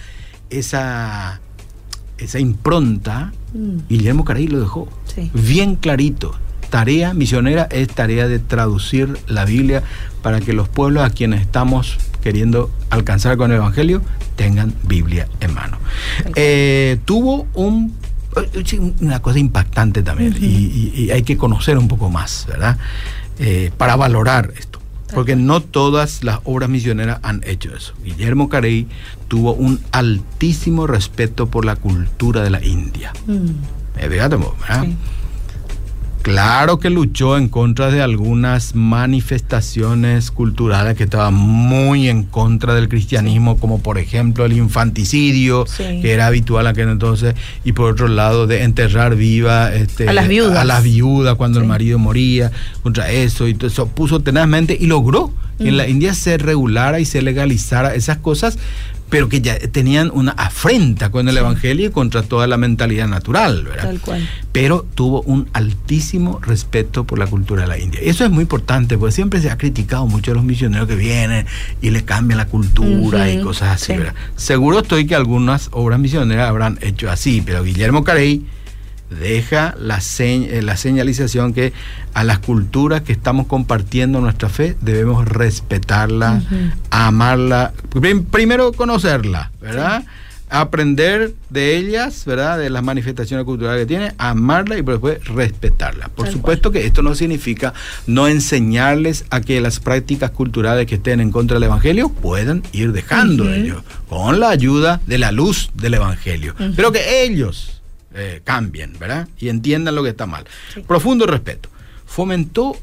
esa 0.51 1.41
esa 2.21 2.39
impronta, 2.39 3.33
mm. 3.53 3.87
Guillermo 3.89 4.25
Caray 4.25 4.47
lo 4.47 4.59
dejó 4.59 4.87
bien 5.33 5.75
clarito. 5.75 6.35
Tarea 6.69 7.13
misionera 7.13 7.67
es 7.69 7.89
tarea 7.89 8.27
de 8.29 8.39
traducir 8.39 9.17
la 9.27 9.43
Biblia 9.43 9.83
para 10.21 10.39
que 10.39 10.53
los 10.53 10.69
pueblos 10.69 11.03
a 11.03 11.09
quienes 11.09 11.41
estamos 11.41 11.97
queriendo 12.23 12.71
alcanzar 12.89 13.35
con 13.35 13.51
el 13.51 13.57
Evangelio 13.57 14.01
tengan 14.35 14.73
Biblia 14.83 15.27
en 15.39 15.53
mano. 15.53 15.77
Eh, 16.35 16.99
tuvo 17.05 17.47
un, 17.53 17.93
eh, 18.53 18.93
una 19.01 19.21
cosa 19.21 19.39
impactante 19.39 20.01
también 20.01 20.35
y, 20.39 21.09
hay 21.11 21.23
que 21.23 21.37
conocer 21.37 21.77
un 21.77 21.87
poco 21.87 22.09
más, 22.09 22.45
¿verdad? 22.47 22.77
Eh, 23.39 23.71
para 23.77 23.95
valorar 23.95 24.53
esto. 24.57 24.80
Porque 25.13 25.35
no 25.35 25.61
todas 25.61 26.23
las 26.23 26.39
obras 26.43 26.69
misioneras 26.69 27.19
han 27.23 27.41
hecho 27.45 27.75
eso. 27.75 27.93
Guillermo 28.03 28.49
Carey 28.49 28.87
tuvo 29.27 29.53
un 29.53 29.79
altísimo 29.91 30.87
respeto 30.87 31.47
por 31.47 31.65
la 31.65 31.75
cultura 31.75 32.43
de 32.43 32.49
la 32.49 32.63
India. 32.63 33.13
Mm. 33.27 33.49
Eh, 33.97 34.07
¿verdad? 34.07 34.39
Claro 36.21 36.79
que 36.79 36.89
luchó 36.91 37.35
en 37.37 37.49
contra 37.49 37.89
de 37.89 38.01
algunas 38.01 38.75
manifestaciones 38.75 40.29
culturales 40.29 40.95
que 40.95 41.05
estaban 41.05 41.33
muy 41.33 42.09
en 42.09 42.23
contra 42.23 42.75
del 42.75 42.89
cristianismo, 42.89 43.57
como 43.57 43.81
por 43.81 43.97
ejemplo 43.97 44.45
el 44.45 44.53
infanticidio, 44.53 45.65
que 45.77 46.11
era 46.11 46.27
habitual 46.27 46.67
aquel 46.67 46.89
entonces, 46.89 47.33
y 47.63 47.71
por 47.71 47.91
otro 47.91 48.07
lado 48.07 48.45
de 48.45 48.63
enterrar 48.63 49.15
viva 49.15 49.73
este, 49.73 50.07
a 50.07 50.13
las 50.13 50.27
viudas, 50.27 50.59
a 50.59 50.63
las 50.63 50.83
viudas 50.83 51.35
cuando 51.35 51.59
el 51.59 51.65
marido 51.65 51.97
moría, 51.97 52.51
contra 52.83 53.09
eso, 53.09 53.47
y 53.47 53.55
todo 53.55 53.67
eso 53.67 53.87
puso 53.87 54.19
tenazmente 54.19 54.77
y 54.79 54.85
logró 54.85 55.33
que 55.57 55.69
en 55.69 55.77
la 55.77 55.87
India 55.87 56.15
se 56.15 56.37
regulara 56.37 56.99
y 56.99 57.05
se 57.05 57.21
legalizara 57.21 57.93
esas 57.93 58.17
cosas, 58.17 58.57
pero 59.11 59.27
que 59.27 59.41
ya 59.41 59.59
tenían 59.59 60.09
una 60.13 60.31
afrenta 60.31 61.11
con 61.11 61.27
el 61.27 61.37
Evangelio 61.37 61.89
y 61.89 61.91
contra 61.91 62.23
toda 62.23 62.47
la 62.47 62.55
mentalidad 62.55 63.09
natural, 63.09 63.65
¿verdad? 63.65 63.83
Tal 63.83 63.99
cual. 63.99 64.29
Pero 64.53 64.87
tuvo 64.95 65.21
un 65.23 65.49
altísimo 65.51 66.39
respeto 66.41 67.03
por 67.03 67.19
la 67.19 67.27
cultura 67.27 67.63
de 67.63 67.67
la 67.67 67.77
India. 67.77 67.99
Eso 68.01 68.23
es 68.23 68.31
muy 68.31 68.43
importante, 68.43 68.97
porque 68.97 69.11
siempre 69.11 69.41
se 69.41 69.51
ha 69.51 69.57
criticado 69.57 70.07
mucho 70.07 70.31
a 70.31 70.35
los 70.35 70.45
misioneros 70.45 70.87
que 70.87 70.95
vienen 70.95 71.45
y 71.81 71.89
les 71.89 72.03
cambian 72.03 72.37
la 72.37 72.47
cultura 72.47 73.29
y 73.29 73.41
cosas 73.41 73.81
así, 73.81 73.97
¿verdad? 73.97 74.15
Seguro 74.37 74.79
estoy 74.79 75.05
que 75.05 75.13
algunas 75.13 75.67
obras 75.73 75.99
misioneras 75.99 76.47
habrán 76.47 76.79
hecho 76.81 77.11
así, 77.11 77.43
pero 77.45 77.63
Guillermo 77.65 78.05
Carey 78.05 78.45
deja 79.11 79.75
la, 79.77 79.99
eh, 80.19 80.61
la 80.61 80.77
señalización 80.77 81.53
que 81.53 81.73
a 82.13 82.23
las 82.23 82.39
culturas 82.39 83.01
que 83.01 83.11
estamos 83.11 83.47
compartiendo 83.47 84.21
nuestra 84.21 84.49
fe 84.49 84.75
debemos 84.81 85.27
respetarla, 85.27 86.41
amarla, 86.89 87.73
primero 88.31 88.71
conocerla, 88.71 89.51
¿verdad? 89.61 90.03
Aprender 90.49 91.33
de 91.49 91.77
ellas, 91.77 92.25
¿verdad? 92.25 92.57
De 92.57 92.69
las 92.69 92.83
manifestaciones 92.83 93.45
culturales 93.45 93.83
que 93.83 93.85
tiene, 93.85 94.13
amarla 94.17 94.77
y 94.77 94.81
después 94.81 95.23
respetarla. 95.25 96.09
Por 96.09 96.29
supuesto 96.29 96.71
que 96.71 96.85
esto 96.85 97.01
no 97.01 97.15
significa 97.15 97.73
no 98.05 98.27
enseñarles 98.27 99.23
a 99.29 99.39
que 99.39 99.61
las 99.61 99.79
prácticas 99.79 100.31
culturales 100.31 100.87
que 100.87 100.95
estén 100.95 101.21
en 101.21 101.31
contra 101.31 101.55
del 101.55 101.63
Evangelio 101.63 102.09
puedan 102.09 102.63
ir 102.73 102.91
dejando 102.91 103.49
ellos, 103.49 103.83
con 104.09 104.41
la 104.41 104.49
ayuda 104.49 104.99
de 105.07 105.17
la 105.17 105.31
luz 105.31 105.71
del 105.73 105.93
Evangelio. 105.93 106.53
Pero 106.75 106.91
que 106.91 107.23
ellos 107.23 107.80
eh, 108.13 108.41
cambien, 108.43 108.97
¿verdad? 108.99 109.27
Y 109.39 109.49
entiendan 109.49 109.95
lo 109.95 110.03
que 110.03 110.09
está 110.09 110.25
mal. 110.25 110.45
Profundo 110.87 111.25
respeto. 111.25 111.69
Fomentó 112.05 112.75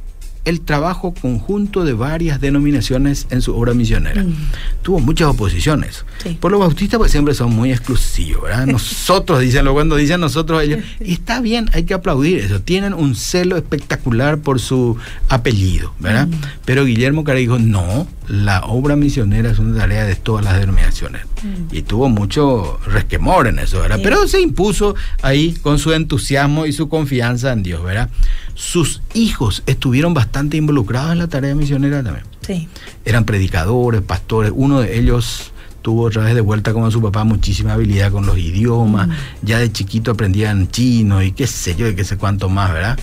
el 0.48 0.62
trabajo 0.62 1.12
conjunto 1.12 1.84
de 1.84 1.92
varias 1.92 2.40
denominaciones 2.40 3.26
en 3.28 3.42
su 3.42 3.54
obra 3.54 3.74
misionera. 3.74 4.24
Mm. 4.24 4.34
Tuvo 4.80 4.98
muchas 4.98 5.28
oposiciones. 5.28 6.06
Por 6.40 6.50
los 6.50 6.60
bautistas 6.60 6.96
pues 6.96 7.12
siempre 7.12 7.34
son 7.34 7.54
muy 7.54 7.70
exclusivos, 7.70 8.44
¿verdad? 8.44 8.66
Nosotros, 8.66 9.40
dicen, 9.40 9.66
cuando 9.66 9.96
dicen 9.96 10.20
nosotros 10.20 10.62
ellos, 10.62 10.80
está 11.00 11.40
bien, 11.40 11.68
hay 11.74 11.84
que 11.84 11.92
aplaudir 11.92 12.38
eso. 12.38 12.62
Tienen 12.62 12.94
un 12.94 13.14
celo 13.14 13.58
espectacular 13.58 14.38
por 14.38 14.58
su 14.58 14.96
apellido, 15.28 15.92
¿verdad? 15.98 16.28
Mm. 16.28 16.34
Pero 16.64 16.86
Guillermo 16.86 17.24
dijo, 17.24 17.58
no, 17.58 18.08
la 18.28 18.60
obra 18.60 18.94
misionera 18.94 19.50
es 19.50 19.58
una 19.58 19.78
tarea 19.78 20.04
de 20.04 20.14
todas 20.14 20.44
las 20.44 20.58
denominaciones. 20.58 21.22
Mm. 21.42 21.74
Y 21.74 21.82
tuvo 21.82 22.08
mucho 22.08 22.78
resquemor 22.86 23.46
en 23.46 23.58
eso, 23.58 23.80
¿verdad? 23.80 24.00
Pero 24.02 24.28
se 24.28 24.40
impuso 24.40 24.94
ahí 25.22 25.54
con 25.54 25.78
su 25.78 25.92
entusiasmo 25.92 26.66
y 26.66 26.72
su 26.72 26.88
confianza 26.88 27.52
en 27.52 27.62
Dios, 27.62 27.82
¿verdad? 27.82 28.10
Sus 28.54 29.02
hijos 29.14 29.62
estuvieron 29.66 30.14
bastante 30.14 30.56
involucrados 30.56 31.12
en 31.12 31.18
la 31.18 31.28
tarea 31.28 31.54
misionera 31.54 32.02
también. 32.02 32.26
Sí. 32.46 32.68
Eran 33.04 33.24
predicadores, 33.24 34.02
pastores. 34.02 34.52
Uno 34.54 34.80
de 34.80 34.98
ellos 34.98 35.52
tuvo 35.80 36.02
otra 36.02 36.24
vez 36.24 36.34
de 36.34 36.40
vuelta 36.42 36.72
como 36.72 36.90
su 36.90 37.00
papá 37.00 37.24
muchísima 37.24 37.72
habilidad 37.72 38.12
con 38.12 38.26
los 38.26 38.36
idiomas. 38.36 39.08
Mm. 39.08 39.12
Ya 39.42 39.58
de 39.58 39.72
chiquito 39.72 40.10
aprendían 40.10 40.68
chino 40.70 41.22
y 41.22 41.32
qué 41.32 41.46
sé 41.46 41.74
yo, 41.76 41.88
y 41.88 41.94
qué 41.94 42.04
sé 42.04 42.18
cuánto 42.18 42.50
más, 42.50 42.72
¿verdad? 42.72 42.98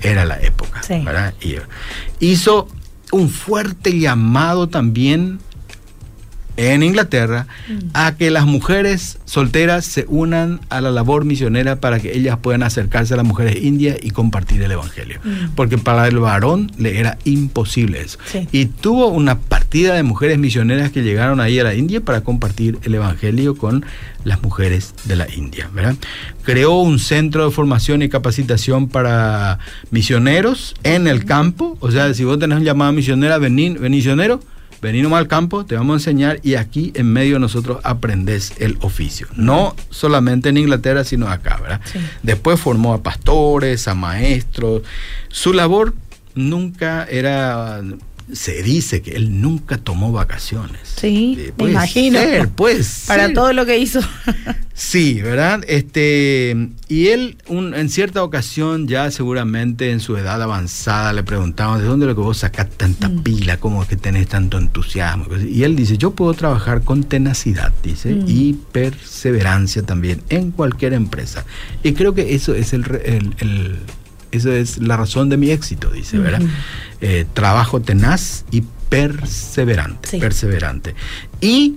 Era 0.00 0.24
la 0.24 0.40
época, 0.40 0.82
¿verdad? 0.88 1.34
Y 1.40 1.56
hizo 2.20 2.68
un 3.12 3.28
fuerte 3.28 3.98
llamado 3.98 4.68
también 4.68 5.38
en 6.56 6.82
Inglaterra 6.82 7.46
mm. 7.68 7.88
a 7.94 8.16
que 8.16 8.30
las 8.30 8.46
mujeres 8.46 9.18
solteras 9.24 9.84
se 9.84 10.06
unan 10.08 10.60
a 10.68 10.80
la 10.80 10.90
labor 10.90 11.24
misionera 11.24 11.76
para 11.76 12.00
que 12.00 12.16
ellas 12.16 12.38
puedan 12.38 12.62
acercarse 12.62 13.14
a 13.14 13.16
las 13.16 13.26
mujeres 13.26 13.62
indias 13.62 13.98
y 14.02 14.10
compartir 14.10 14.62
el 14.62 14.72
Evangelio. 14.72 15.20
Mm. 15.22 15.54
Porque 15.54 15.78
para 15.78 16.08
el 16.08 16.18
varón 16.18 16.72
le 16.78 16.98
era 16.98 17.18
imposible 17.24 18.00
eso. 18.00 18.18
Y 18.52 18.66
tuvo 18.66 19.08
una 19.08 19.38
partida 19.38 19.94
de 19.94 20.02
mujeres 20.02 20.38
misioneras 20.38 20.90
que 20.90 21.02
llegaron 21.02 21.40
ahí 21.40 21.58
a 21.58 21.64
la 21.64 21.74
India 21.74 22.00
para 22.00 22.22
compartir 22.22 22.78
el 22.82 22.94
Evangelio 22.94 23.56
con 23.56 23.84
las 24.24 24.42
mujeres 24.42 24.94
de 25.04 25.16
la 25.16 25.32
India. 25.32 25.68
¿verdad? 25.72 25.96
Creó 26.42 26.80
un 26.80 26.98
centro 26.98 27.44
de 27.44 27.50
formación 27.50 28.02
y 28.02 28.08
capacitación 28.08 28.88
para 28.88 29.58
misioneros 29.90 30.74
en 30.82 31.06
el 31.06 31.24
campo. 31.24 31.76
O 31.80 31.90
sea, 31.90 32.12
si 32.14 32.24
vos 32.24 32.38
tenés 32.38 32.58
un 32.58 32.64
llamado 32.64 32.92
misionera, 32.92 33.38
venir, 33.38 33.78
misionero 33.80 34.40
Venimos 34.86 35.18
al 35.18 35.26
campo, 35.26 35.66
te 35.66 35.74
vamos 35.74 35.94
a 35.94 35.96
enseñar 35.96 36.38
y 36.44 36.54
aquí 36.54 36.92
en 36.94 37.12
medio 37.12 37.40
nosotros 37.40 37.80
aprendes 37.82 38.52
el 38.58 38.78
oficio. 38.82 39.26
No 39.34 39.74
solamente 39.90 40.50
en 40.50 40.58
Inglaterra, 40.58 41.02
sino 41.02 41.26
acá, 41.26 41.58
¿verdad? 41.60 41.80
Después 42.22 42.60
formó 42.60 42.94
a 42.94 43.02
pastores, 43.02 43.88
a 43.88 43.96
maestros. 43.96 44.82
Su 45.26 45.52
labor 45.52 45.92
nunca 46.36 47.04
era 47.10 47.82
se 48.32 48.62
dice 48.62 49.02
que 49.02 49.12
él 49.12 49.40
nunca 49.40 49.78
tomó 49.78 50.10
vacaciones. 50.10 50.80
Sí, 50.96 51.36
eh, 51.38 51.52
me 51.56 51.70
imagino. 51.70 52.18
pues. 52.56 53.04
Para 53.06 53.32
todo 53.32 53.52
lo 53.52 53.64
que 53.66 53.78
hizo. 53.78 54.00
sí, 54.74 55.20
¿verdad? 55.22 55.62
Este, 55.68 56.70
y 56.88 57.08
él 57.08 57.38
en 57.48 57.88
cierta 57.88 58.24
ocasión, 58.24 58.88
ya 58.88 59.10
seguramente 59.10 59.92
en 59.92 60.00
su 60.00 60.16
edad 60.16 60.42
avanzada, 60.42 61.12
le 61.12 61.22
preguntaban, 61.22 61.80
¿de 61.80 61.86
dónde 61.86 62.06
lo 62.06 62.14
que 62.14 62.20
vos 62.20 62.38
sacás 62.38 62.68
tanta 62.70 63.08
mm. 63.08 63.22
pila? 63.22 63.56
¿Cómo 63.58 63.82
es 63.82 63.88
que 63.88 63.96
tenés 63.96 64.28
tanto 64.28 64.58
entusiasmo? 64.58 65.26
Y 65.36 65.62
él 65.62 65.76
dice, 65.76 65.96
yo 65.96 66.10
puedo 66.12 66.34
trabajar 66.34 66.82
con 66.82 67.04
tenacidad, 67.04 67.72
dice, 67.82 68.14
mm. 68.14 68.24
y 68.26 68.52
perseverancia 68.72 69.82
también 69.82 70.22
en 70.30 70.50
cualquier 70.50 70.94
empresa. 70.94 71.44
Y 71.82 71.92
creo 71.92 72.14
que 72.14 72.34
eso 72.34 72.54
es 72.54 72.72
el, 72.72 72.84
el 73.38 73.76
esa 74.32 74.54
es 74.54 74.78
la 74.78 74.96
razón 74.96 75.28
de 75.28 75.36
mi 75.36 75.50
éxito, 75.50 75.90
dice, 75.90 76.18
¿verdad? 76.18 76.42
Eh, 77.00 77.26
trabajo 77.34 77.80
tenaz 77.80 78.44
y 78.50 78.62
perseverante, 78.88 80.18
perseverante. 80.18 80.94
Y 81.40 81.76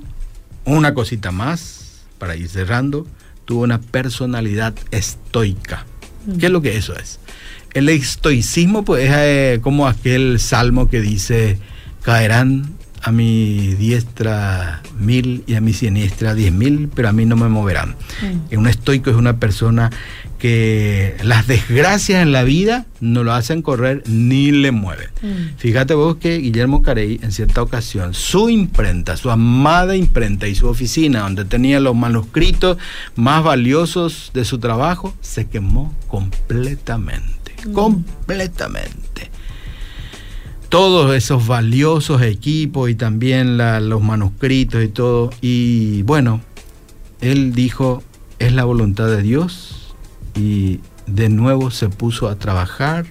una 0.65 0.93
cosita 0.93 1.31
más, 1.31 2.03
para 2.17 2.35
ir 2.35 2.49
cerrando, 2.49 3.07
tuvo 3.45 3.63
una 3.63 3.81
personalidad 3.81 4.75
estoica. 4.91 5.85
¿Qué 6.39 6.47
es 6.47 6.51
lo 6.51 6.61
que 6.61 6.77
eso 6.77 6.95
es? 6.95 7.19
El 7.73 7.89
estoicismo, 7.89 8.83
pues, 8.83 9.05
es 9.05 9.15
eh, 9.15 9.59
como 9.61 9.87
aquel 9.87 10.39
salmo 10.39 10.89
que 10.89 11.01
dice, 11.01 11.57
caerán 12.01 12.75
a 13.01 13.11
mi 13.11 13.75
diestra 13.75 14.81
mil 14.99 15.43
y 15.47 15.55
a 15.55 15.61
mi 15.61 15.73
siniestra 15.73 16.35
diez 16.35 16.51
mil, 16.51 16.89
pero 16.93 17.09
a 17.09 17.13
mí 17.13 17.25
no 17.25 17.35
me 17.35 17.47
moverán. 17.47 17.95
Mm. 18.21 18.57
Un 18.57 18.67
estoico 18.67 19.09
es 19.09 19.15
una 19.15 19.37
persona 19.37 19.89
que 20.39 21.17
las 21.21 21.45
desgracias 21.47 22.23
en 22.23 22.31
la 22.31 22.43
vida 22.43 22.85
no 23.01 23.23
lo 23.23 23.33
hacen 23.33 23.61
correr 23.61 24.03
ni 24.07 24.51
le 24.51 24.71
mueven. 24.71 25.09
Mm. 25.21 25.57
Fíjate 25.57 25.93
vos 25.93 26.15
que 26.15 26.37
Guillermo 26.37 26.81
Carey 26.81 27.19
en 27.21 27.31
cierta 27.31 27.61
ocasión, 27.61 28.13
su 28.13 28.49
imprenta, 28.49 29.17
su 29.17 29.29
amada 29.29 29.95
imprenta 29.95 30.47
y 30.47 30.55
su 30.55 30.67
oficina 30.67 31.21
donde 31.21 31.45
tenía 31.45 31.79
los 31.79 31.95
manuscritos 31.95 32.77
más 33.15 33.43
valiosos 33.43 34.31
de 34.33 34.45
su 34.45 34.59
trabajo, 34.59 35.13
se 35.21 35.47
quemó 35.47 35.93
completamente, 36.07 37.53
mm. 37.67 37.73
completamente 37.73 39.29
todos 40.69 41.15
esos 41.15 41.47
valiosos 41.47 42.21
equipos 42.21 42.89
y 42.89 42.95
también 42.95 43.57
los 43.57 44.01
manuscritos 44.01 44.83
y 44.83 44.87
todo. 44.87 45.31
Y 45.41 46.03
bueno, 46.03 46.41
él 47.21 47.53
dijo, 47.53 48.03
es 48.37 48.53
la 48.53 48.63
voluntad 48.63 49.07
de 49.07 49.23
Dios 49.23 49.78
y 50.35 50.79
de 51.07 51.29
nuevo 51.29 51.71
se 51.71 51.89
puso 51.89 52.27
a 52.27 52.35
trabajar 52.35 53.05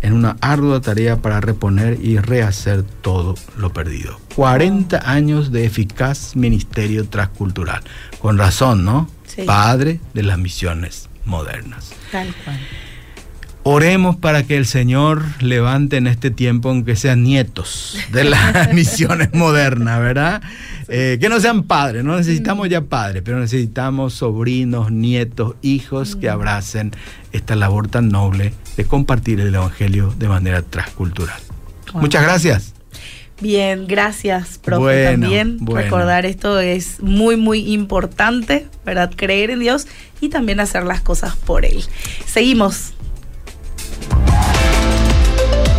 en 0.00 0.12
una 0.12 0.36
ardua 0.40 0.80
tarea 0.80 1.16
para 1.16 1.40
reponer 1.40 1.98
y 2.00 2.18
rehacer 2.18 2.82
todo 2.82 3.34
lo 3.56 3.72
perdido. 3.72 4.20
40 4.36 5.10
años 5.10 5.50
de 5.50 5.64
eficaz 5.64 6.36
ministerio 6.36 7.08
transcultural. 7.08 7.82
Con 8.20 8.38
razón, 8.38 8.84
¿no? 8.84 9.10
Padre 9.46 10.00
de 10.14 10.22
las 10.22 10.38
misiones 10.38 11.08
modernas. 11.24 11.92
Tal 12.10 12.34
cual. 12.44 12.58
Oremos 13.64 14.16
para 14.16 14.44
que 14.44 14.56
el 14.56 14.66
Señor 14.66 15.22
levante 15.40 15.98
en 15.98 16.06
este 16.06 16.30
tiempo, 16.30 16.70
aunque 16.70 16.96
sean 16.96 17.22
nietos 17.22 17.98
de 18.12 18.24
las 18.24 18.72
misiones 18.72 19.34
modernas, 19.34 20.00
¿verdad? 20.00 20.42
Eh, 20.90 21.18
que 21.20 21.28
no 21.28 21.38
sean 21.38 21.64
padres, 21.64 22.02
no 22.02 22.16
necesitamos 22.16 22.68
ya 22.68 22.80
padres, 22.80 23.22
pero 23.22 23.38
necesitamos 23.38 24.14
sobrinos, 24.14 24.90
nietos, 24.90 25.54
hijos 25.60 26.16
que 26.16 26.30
abracen 26.30 26.92
esta 27.32 27.56
labor 27.56 27.88
tan 27.88 28.08
noble 28.08 28.54
de 28.76 28.84
compartir 28.86 29.40
el 29.40 29.54
Evangelio 29.54 30.14
de 30.18 30.28
manera 30.28 30.62
transcultural. 30.62 31.38
Muchas 31.94 32.22
gracias. 32.22 32.74
Bien, 33.40 33.86
gracias, 33.86 34.58
profe, 34.58 35.04
también. 35.04 35.58
Recordar 35.64 36.26
esto 36.26 36.58
es 36.58 37.00
muy, 37.00 37.36
muy 37.36 37.72
importante, 37.72 38.66
¿verdad? 38.84 39.12
Creer 39.14 39.50
en 39.50 39.60
Dios 39.60 39.86
y 40.20 40.28
también 40.28 40.58
hacer 40.58 40.84
las 40.84 41.02
cosas 41.02 41.36
por 41.36 41.64
Él. 41.64 41.84
Seguimos. 42.26 42.94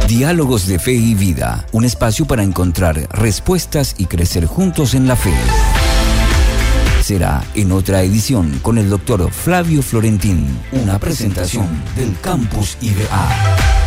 Diálogos 0.10 0.66
de 0.66 0.80
Fe 0.80 0.94
y 0.94 1.14
Vida, 1.14 1.68
un 1.72 1.86
espacio 1.86 2.26
para 2.26 2.42
encontrar 2.42 3.08
respuestas 3.12 3.94
y 4.00 4.08
crecer 4.08 4.48
juntos 4.48 4.96
en 4.96 5.08
la 5.08 5.16
fe. 5.16 5.32
Será 7.04 7.44
en 7.54 7.72
otra 7.72 8.02
edición 8.02 8.58
con 8.64 8.80
el 8.80 8.90
doctor 8.90 9.32
Flavio 9.32 9.84
Florentín, 9.84 10.48
una 10.72 10.98
presentación 10.98 11.68
del 11.96 12.20
Campus 12.22 12.76
IBA. 12.82 13.79